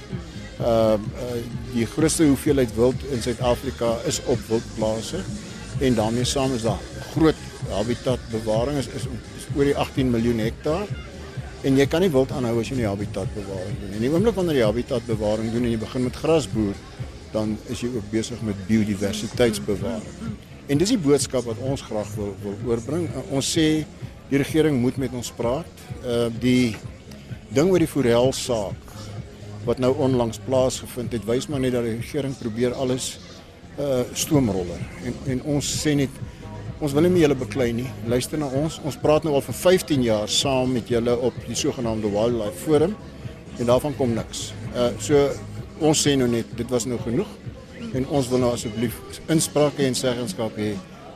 Uh, 0.61 0.66
uh 0.66 1.38
die 1.71 1.87
grootste 1.87 2.27
hoeveelheid 2.27 2.73
wild 2.75 3.03
in 3.14 3.23
Suid-Afrika 3.23 3.93
is 4.11 4.19
op 4.27 4.40
wildplase 4.49 5.23
en 5.81 5.95
daarmee 5.95 6.27
saam 6.27 6.51
is 6.57 6.64
daar 6.66 6.81
groot 7.12 7.38
habitatbewaring 7.71 8.81
is, 8.81 8.88
is, 8.99 9.07
is 9.38 9.47
oor 9.55 9.69
die 9.69 9.77
18 9.79 10.11
miljoen 10.11 10.43
hektaar. 10.43 10.90
En 11.62 11.77
jy 11.79 11.87
kan 11.93 12.03
nie 12.03 12.11
wild 12.11 12.33
aanhou 12.35 12.57
as 12.61 12.73
jy 12.73 12.81
nie 12.81 12.88
habitatbewaring 12.88 13.79
doen 13.79 13.93
nie. 13.93 14.01
In 14.01 14.07
die 14.07 14.11
oomblik 14.11 14.37
wanneer 14.38 14.62
jy 14.62 14.69
habitatbewaring 14.71 15.53
doen 15.55 15.69
en 15.69 15.75
jy 15.75 15.81
begin 15.81 16.07
met 16.09 16.19
grasboer, 16.19 16.79
dan 17.33 17.57
is 17.71 17.83
jy 17.85 17.90
ook 17.95 18.11
besig 18.11 18.40
met 18.43 18.59
biodiversiteitsbewaring. 18.66 20.37
En 20.71 20.79
dis 20.79 20.93
die 20.95 21.01
boodskap 21.03 21.47
wat 21.49 21.59
ons 21.66 21.83
graag 21.83 22.11
wil 22.14 22.35
wil 22.43 22.57
oorbring. 22.71 23.09
Uh, 23.11 23.25
ons 23.38 23.53
sê 23.57 23.85
die 24.31 24.38
regering 24.38 24.79
moet 24.81 24.99
met 25.03 25.14
ons 25.16 25.33
praat. 25.35 25.85
Uh 26.07 26.29
die 26.43 26.77
ding 27.51 27.73
oor 27.73 27.83
die 27.83 27.90
forel 27.90 28.31
saak 28.37 28.87
wat 29.66 29.81
nou 29.83 29.90
onlangs 30.01 30.38
plaasgevind 30.47 31.12
het, 31.12 31.25
wys 31.29 31.49
maar 31.51 31.61
net 31.61 31.75
dat 31.75 31.85
die 31.85 31.99
regering 31.99 32.37
probeer 32.38 32.77
alles 32.79 33.16
uh 33.79 34.05
stoomroller. 34.14 34.79
En 35.05 35.19
en 35.35 35.43
ons 35.57 35.73
sê 35.83 35.97
net 35.99 36.23
ons 36.81 36.95
wil 36.97 37.05
nie 37.05 37.12
meer 37.12 37.27
julle 37.27 37.40
beklei 37.43 37.73
nie. 37.77 37.88
Luister 38.09 38.38
na 38.40 38.49
ons. 38.62 38.79
Ons 38.87 38.97
praat 39.03 39.27
nou 39.27 39.35
al 39.37 39.45
vir 39.45 39.59
15 39.59 40.07
jaar 40.07 40.31
saam 40.33 40.73
met 40.79 40.88
julle 40.88 41.16
op 41.19 41.37
die 41.47 41.59
sogenaamde 41.59 42.09
Wildlife 42.14 42.62
Forum 42.62 42.95
en 43.59 43.66
daarvan 43.69 43.97
kom 43.99 44.14
niks. 44.16 44.53
Uh 44.71 44.93
so 45.03 45.29
ons 45.81 46.07
sê 46.07 46.16
nou 46.16 46.29
net 46.29 46.47
dit 46.57 46.71
was 46.71 46.87
nou 46.87 46.99
genoeg 47.05 47.29
en 47.95 48.07
ons 48.09 48.29
wil 48.31 48.43
nou 48.45 48.53
asseblief 48.55 49.01
insprake 49.33 49.87
en 49.87 49.97
seggenskap 49.97 50.57
hê 50.61 50.75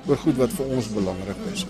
oor 0.09 0.21
goed 0.21 0.37
wat 0.41 0.53
vir 0.57 0.73
ons 0.77 0.91
belangrik 0.93 1.47
is 1.53 1.65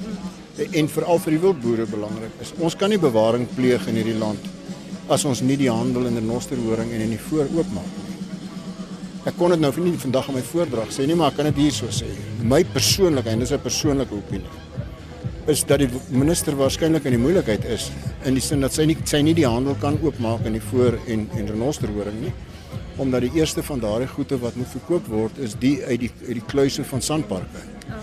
en 0.64 0.88
veral 0.90 1.18
vir 1.18 1.35
die 1.35 1.40
wildboere 1.42 1.85
belangrik 1.90 2.42
is. 2.42 2.52
Ons 2.62 2.76
kan 2.78 2.92
nie 2.92 3.00
bewaring 3.02 3.46
pleeg 3.57 3.88
in 3.90 3.98
hierdie 3.98 4.18
land 4.18 4.44
as 5.11 5.24
ons 5.28 5.42
nie 5.42 5.57
die 5.61 5.70
handel 5.70 6.07
in 6.09 6.18
renosterhoring 6.20 6.92
en 6.94 7.02
in 7.04 7.14
die 7.16 7.22
voor 7.26 7.50
oopmaak 7.59 7.96
nie. 7.98 8.14
Ek 9.28 9.37
kon 9.38 9.50
dit 9.50 9.61
nou 9.61 9.72
nie 9.80 9.96
vandag 9.98 10.30
in 10.30 10.38
my 10.38 10.44
voordrag 10.46 10.92
sê 10.94 11.09
nie, 11.09 11.16
maar 11.18 11.33
ek 11.33 11.40
kan 11.40 11.50
dit 11.50 11.64
hier 11.64 11.74
so 11.74 11.90
sê. 11.92 12.09
My 12.44 12.62
persoonlike 12.74 13.30
en 13.30 13.42
dis 13.42 13.52
'n 13.52 13.61
persoonlike 13.61 14.14
opinie 14.14 14.50
is 15.46 15.64
dat 15.64 15.78
die 15.78 15.88
minister 16.09 16.57
waarskynlik 16.57 17.04
in 17.04 17.18
die 17.18 17.20
moeilikheid 17.20 17.64
is 17.68 17.90
in 18.24 18.35
die 18.35 18.40
sin 18.40 18.61
dat 18.61 18.72
sy 18.72 18.87
nie 18.88 18.96
sy 19.04 19.20
nie 19.20 19.35
die 19.35 19.46
handel 19.46 19.74
kan 19.80 19.98
oopmaak 20.00 20.46
in 20.46 20.52
die 20.57 20.66
voor 20.70 20.96
en 21.07 21.28
en 21.37 21.50
renosterhoring 21.52 22.20
nie 22.20 22.33
omdat 22.96 23.20
die 23.20 23.33
eerste 23.35 23.62
van 23.62 23.80
daardie 23.80 24.09
goede 24.09 24.38
wat 24.38 24.54
moet 24.54 24.68
verkoop 24.68 25.07
word 25.07 25.38
is 25.38 25.54
die 25.59 25.83
uit 25.85 26.00
die 26.00 26.11
uit 26.26 26.35
die 26.38 26.46
kluise 26.46 26.85
van 26.85 27.02
sandparke. 27.02 27.62
Oh. 27.88 28.02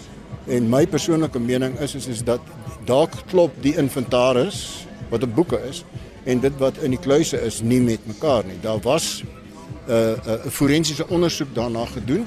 En 0.56 0.70
my 0.70 0.86
persoonlike 0.88 1.40
mening 1.40 1.80
is 1.80 1.96
is 1.96 2.08
is 2.08 2.24
dat 2.24 2.42
dalk 2.86 3.14
klop 3.30 3.56
die 3.62 3.76
inventaris 3.78 4.86
wat 5.10 5.24
op 5.24 5.36
boeke 5.36 5.60
is 5.70 5.84
en 6.24 6.40
dit 6.40 6.58
wat 6.58 6.78
in 6.78 6.96
die 6.96 7.00
kluise 7.00 7.40
is 7.42 7.62
nie 7.62 7.82
met 7.82 8.06
mekaar 8.08 8.46
nie. 8.46 8.60
Daar 8.62 8.80
was 8.80 9.24
'n 9.24 9.92
uh, 9.92 9.98
'n 9.98 10.30
uh, 10.30 10.52
forensiese 10.52 11.08
ondersoek 11.08 11.56
daarna 11.56 11.86
gedoen 11.86 12.26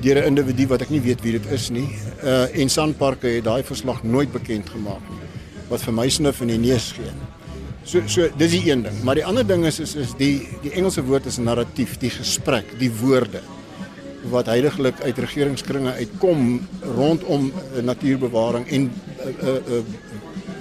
deur 0.00 0.16
'n 0.16 0.26
individu 0.26 0.66
wat 0.66 0.80
ek 0.80 0.90
nie 0.90 1.00
weet 1.00 1.22
wie 1.22 1.32
dit 1.32 1.46
is 1.50 1.70
nie. 1.70 1.88
Uh 2.24 2.60
en 2.60 2.68
sandparke 2.68 3.26
het 3.26 3.44
daai 3.44 3.62
verslag 3.62 4.02
nooit 4.02 4.32
bekend 4.32 4.68
gemaak 4.68 5.02
nie. 5.10 5.28
Wat 5.68 5.82
vir 5.82 5.92
my 5.92 6.08
snif 6.08 6.40
in 6.40 6.48
die 6.48 6.58
neus 6.58 6.92
gee. 6.92 7.10
So 7.86 8.02
so 8.10 8.26
dis 8.34 8.50
die 8.50 8.64
een 8.66 8.82
ding, 8.82 8.96
maar 9.06 9.14
die 9.14 9.24
ander 9.24 9.46
ding 9.46 9.62
is 9.68 9.78
is 9.78 9.94
is 9.94 10.14
die 10.18 10.48
die 10.64 10.72
Engelse 10.74 11.04
woord 11.06 11.28
is 11.30 11.38
narratief, 11.38 11.94
die 12.02 12.10
gesprek, 12.10 12.72
die 12.80 12.90
woorde 13.00 13.42
wat 14.26 14.48
heiliglik 14.50 14.98
uit 15.04 15.18
regeringskringe 15.22 15.92
uitkom 16.00 16.58
rondom 16.96 17.46
uh, 17.52 17.82
natuurbewaring 17.86 18.66
en 18.74 18.88
uh, 18.90 19.52
uh, 19.52 19.78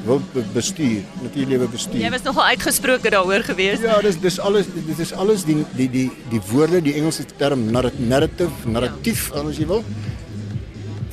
uh, 0.05 0.43
bestuur, 0.53 1.01
natuurlewe 1.23 1.65
bestuur. 1.73 2.03
Jy 2.03 2.11
was 2.13 2.21
nogal 2.27 2.51
uitgesproke 2.53 3.09
daaroor 3.09 3.41
gewees. 3.47 3.81
Ja, 3.81 3.97
dis 4.05 4.19
dis 4.21 4.37
alles 4.37 4.69
dit 4.75 5.01
is 5.01 5.13
alles 5.17 5.47
die 5.49 5.57
die 5.73 5.89
die 5.89 6.09
die 6.29 6.41
woorde, 6.51 6.83
die 6.85 6.93
Engelse 6.93 7.25
term 7.39 7.71
narrative, 7.71 8.69
narratief 8.69 9.31
ja. 9.33 9.41
as 9.41 9.57
jy 9.57 9.65
wil 9.73 9.81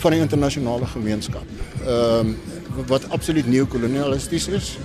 van 0.03 0.13
die 0.13 0.21
internasionale 0.21 0.93
gemeenskap. 0.93 1.61
Ehm 1.87 2.35
um, 2.35 2.41
wat 2.89 3.05
absoluut 3.13 3.45
neokolonialisties 3.53 4.47
is 4.49 4.77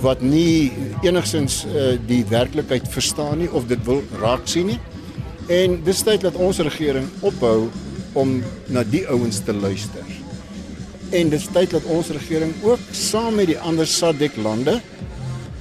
wat 0.00 0.22
nie 0.24 0.72
enigsins 1.04 1.62
uh, 1.66 1.94
die 2.08 2.22
werklikheid 2.30 2.88
verstaan 2.88 3.42
nie 3.42 3.50
of 3.50 3.66
dit 3.70 3.80
wil 3.84 4.02
raak 4.20 4.48
sien 4.48 4.72
nie. 4.72 4.80
En 5.52 5.80
dis 5.84 6.02
tyd 6.02 6.24
dat 6.24 6.38
ons 6.40 6.58
regering 6.64 7.08
ophou 7.20 7.68
om 8.14 8.38
na 8.72 8.84
die 8.88 9.04
ouens 9.10 9.42
te 9.44 9.52
luister. 9.52 10.06
En 11.14 11.28
dis 11.30 11.46
tyd 11.52 11.74
dat 11.74 11.84
ons 11.84 12.08
regering 12.16 12.54
ook 12.64 12.80
saam 12.96 13.36
met 13.38 13.50
die 13.52 13.58
ander 13.58 13.86
SADC 13.86 14.38
lande 14.40 14.80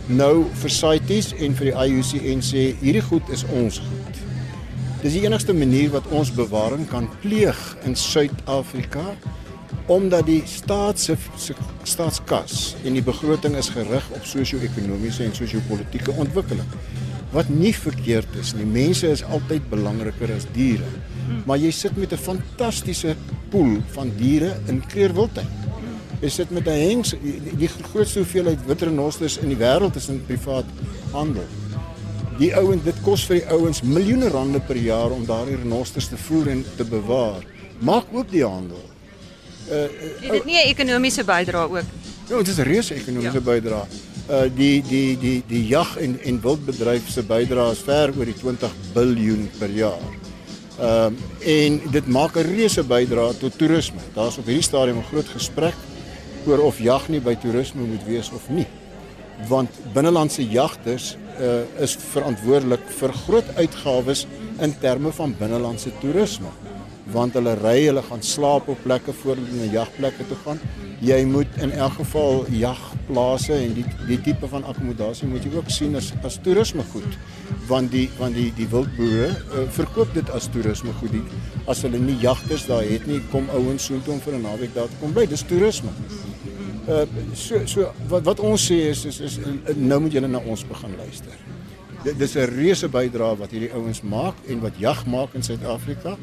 nou 0.07 0.45
vir 0.59 0.73
CITES 0.75 1.31
en 1.39 1.53
vir 1.55 1.69
die 1.69 1.75
IUCN 1.87 2.41
sê 2.43 2.63
hierdie 2.81 3.03
goed 3.05 3.29
is 3.31 3.45
ons 3.55 3.79
goed. 3.79 4.19
Dis 5.03 5.15
die 5.15 5.23
enigste 5.25 5.55
manier 5.55 5.91
wat 5.93 6.07
ons 6.15 6.31
bewaring 6.31 6.85
kan 6.91 7.09
pleeg 7.23 7.59
in 7.87 7.95
Suid-Afrika 7.95 9.03
omdat 9.87 10.25
die 10.25 10.41
staat 10.45 10.99
se 10.99 11.15
staatskas 11.83 12.75
en 12.83 12.93
die 12.93 13.03
begroting 13.03 13.55
is 13.59 13.69
gerig 13.69 14.05
op 14.15 14.23
sosio-ekonomiese 14.25 15.25
en 15.25 15.35
sosio-politieke 15.35 16.11
ontwikkeling 16.11 16.69
wat 17.33 17.49
nie 17.49 17.73
verkeerd 17.73 18.35
is 18.37 18.53
nie. 18.53 18.65
Mense 18.65 19.09
is 19.09 19.23
altyd 19.25 19.65
belangriker 19.71 20.31
as 20.35 20.45
diere. 20.53 20.85
Maar 21.47 21.57
jy 21.57 21.71
sit 21.71 21.97
met 21.97 22.13
'n 22.13 22.17
fantastiese 22.17 23.15
pool 23.49 23.81
van 23.95 24.11
diere 24.17 24.53
in 24.67 24.83
kleurwildheid. 24.85 25.49
Jy 26.21 26.29
sit 26.29 26.49
met 26.51 26.67
'n 26.67 26.79
hengs 26.87 27.15
die 27.57 27.67
grootste 27.67 28.19
hoeveelheid 28.19 28.65
witrenosters 28.67 29.37
in 29.37 29.49
die 29.49 29.57
wêreld 29.57 29.95
is 29.95 30.09
in 30.09 30.25
privaat 30.25 30.65
handel. 31.11 31.47
Die 32.37 32.55
ouens 32.55 32.83
dit 32.83 33.01
kos 33.01 33.25
vir 33.25 33.35
die 33.35 33.49
ouens 33.49 33.81
miljoene 33.81 34.29
rande 34.29 34.59
per 34.59 34.77
jaar 34.77 35.11
om 35.11 35.25
daardie 35.25 35.55
renosters 35.55 36.07
te 36.07 36.17
voer 36.17 36.47
en 36.47 36.65
te 36.77 36.83
bewaar. 36.83 37.43
Maak 37.79 38.05
oop 38.13 38.31
die 38.31 38.45
handel. 38.45 38.92
Uh, 39.69 39.83
uh, 39.83 40.31
dit 40.31 40.45
nie 40.45 40.57
'n 40.57 40.67
ekonomiese 40.67 41.23
bydrae 41.23 41.67
ook. 41.69 41.85
Ja, 42.29 42.37
dit 42.37 42.47
is 42.47 42.57
'n 42.57 42.61
reuse 42.61 42.93
ekonomiese 42.93 43.41
ja. 43.43 43.47
bydrae. 43.51 43.85
Uh 44.29 44.41
die 44.55 44.83
die 44.87 45.17
die 45.17 45.43
die 45.47 45.67
jag 45.67 45.97
en 45.97 46.19
en 46.23 46.41
wildbedryf 46.41 47.09
se 47.09 47.23
bydrae 47.23 47.71
is 47.71 47.79
ver 47.79 48.11
oor 48.17 48.25
die 48.25 48.33
20 48.33 48.71
miljard 48.95 49.57
per 49.59 49.69
jaar. 49.69 50.03
Ehm 50.79 51.13
uh, 51.13 51.65
en 51.65 51.81
dit 51.91 52.07
maak 52.07 52.35
'n 52.35 52.55
reuse 52.55 52.83
bydrae 52.83 53.37
tot 53.37 53.57
toerisme. 53.57 53.99
Daar's 54.13 54.37
op 54.37 54.45
hierdie 54.45 54.63
stadium 54.63 54.97
'n 54.97 55.09
groot 55.11 55.27
gesprek 55.27 55.75
oor 56.45 56.59
of 56.59 56.79
jag 56.79 57.09
nie 57.09 57.21
by 57.21 57.35
toerisme 57.35 57.81
moet 57.81 58.05
wees 58.05 58.31
of 58.31 58.49
nie. 58.49 58.67
Want 59.47 59.69
binnelandse 59.93 60.47
jagters 60.47 61.17
uh 61.39 61.81
is 61.83 61.97
verantwoordelik 62.11 62.81
vir 62.99 63.13
groot 63.13 63.55
uitgawes 63.55 64.27
in 64.59 64.75
terme 64.79 65.11
van 65.11 65.35
binnelandse 65.39 65.91
toerisme 65.99 66.49
want 67.11 67.35
hulle 67.35 67.53
ry, 67.59 67.85
hulle 67.87 68.01
gaan 68.05 68.21
slaap 68.23 68.67
op 68.71 68.79
plekke 68.83 69.13
voordat 69.13 69.49
hulle 69.49 69.65
na 69.65 69.71
jagplekke 69.73 70.27
toe 70.29 70.37
gaan. 70.45 70.59
Jy 71.03 71.19
moet 71.27 71.57
in 71.59 71.71
elk 71.75 71.97
geval 71.99 72.45
jagplase 72.55 73.55
en 73.57 73.73
die 73.75 73.85
die 74.07 74.19
tipe 74.23 74.47
van 74.47 74.63
akkommodasie 74.63 75.27
moet 75.27 75.43
jy 75.43 75.51
ook 75.57 75.71
sien 75.73 75.97
as 75.99 76.13
as 76.23 76.39
toerisme 76.45 76.85
goed. 76.93 77.17
Want 77.67 77.91
die 77.91 78.07
want 78.19 78.39
die 78.39 78.49
die 78.55 78.67
wildboere 78.71 79.29
uh, 79.33 79.65
verkoop 79.75 80.13
dit 80.15 80.29
as 80.31 80.47
toerisme 80.53 80.95
goed. 81.01 81.11
Die, 81.17 81.41
as 81.67 81.83
hulle 81.83 81.99
nie 81.99 82.15
jagters 82.23 82.67
daar 82.69 82.85
het 82.87 83.07
nie, 83.09 83.19
kom 83.31 83.49
ouens 83.57 83.89
soontoe 83.89 84.15
om 84.15 84.23
vir 84.23 84.37
'n 84.39 84.45
naweek 84.47 84.73
daar 84.73 84.87
te 84.87 85.01
kom 85.01 85.13
bly. 85.13 85.27
Dis 85.27 85.43
toerisme. 85.43 85.91
Uh 86.87 87.03
so 87.35 87.65
so 87.65 87.91
wat 88.07 88.23
wat 88.23 88.39
ons 88.39 88.71
sê 88.71 88.79
is 88.91 89.05
is 89.05 89.19
is 89.19 89.39
nou 89.75 89.99
moet 89.99 90.11
julle 90.11 90.27
na 90.27 90.39
ons 90.39 90.63
begin 90.67 90.95
luister. 90.97 91.35
Dit 92.03 92.19
dis 92.19 92.35
'n 92.35 92.47
reuse 92.55 92.87
bydrae 92.87 93.35
wat 93.37 93.51
hierdie 93.51 93.71
ouens 93.73 94.01
maak 94.01 94.35
en 94.47 94.59
wat 94.59 94.73
jag 94.77 95.05
maak 95.05 95.33
in 95.33 95.43
Suid-Afrika. 95.43 96.17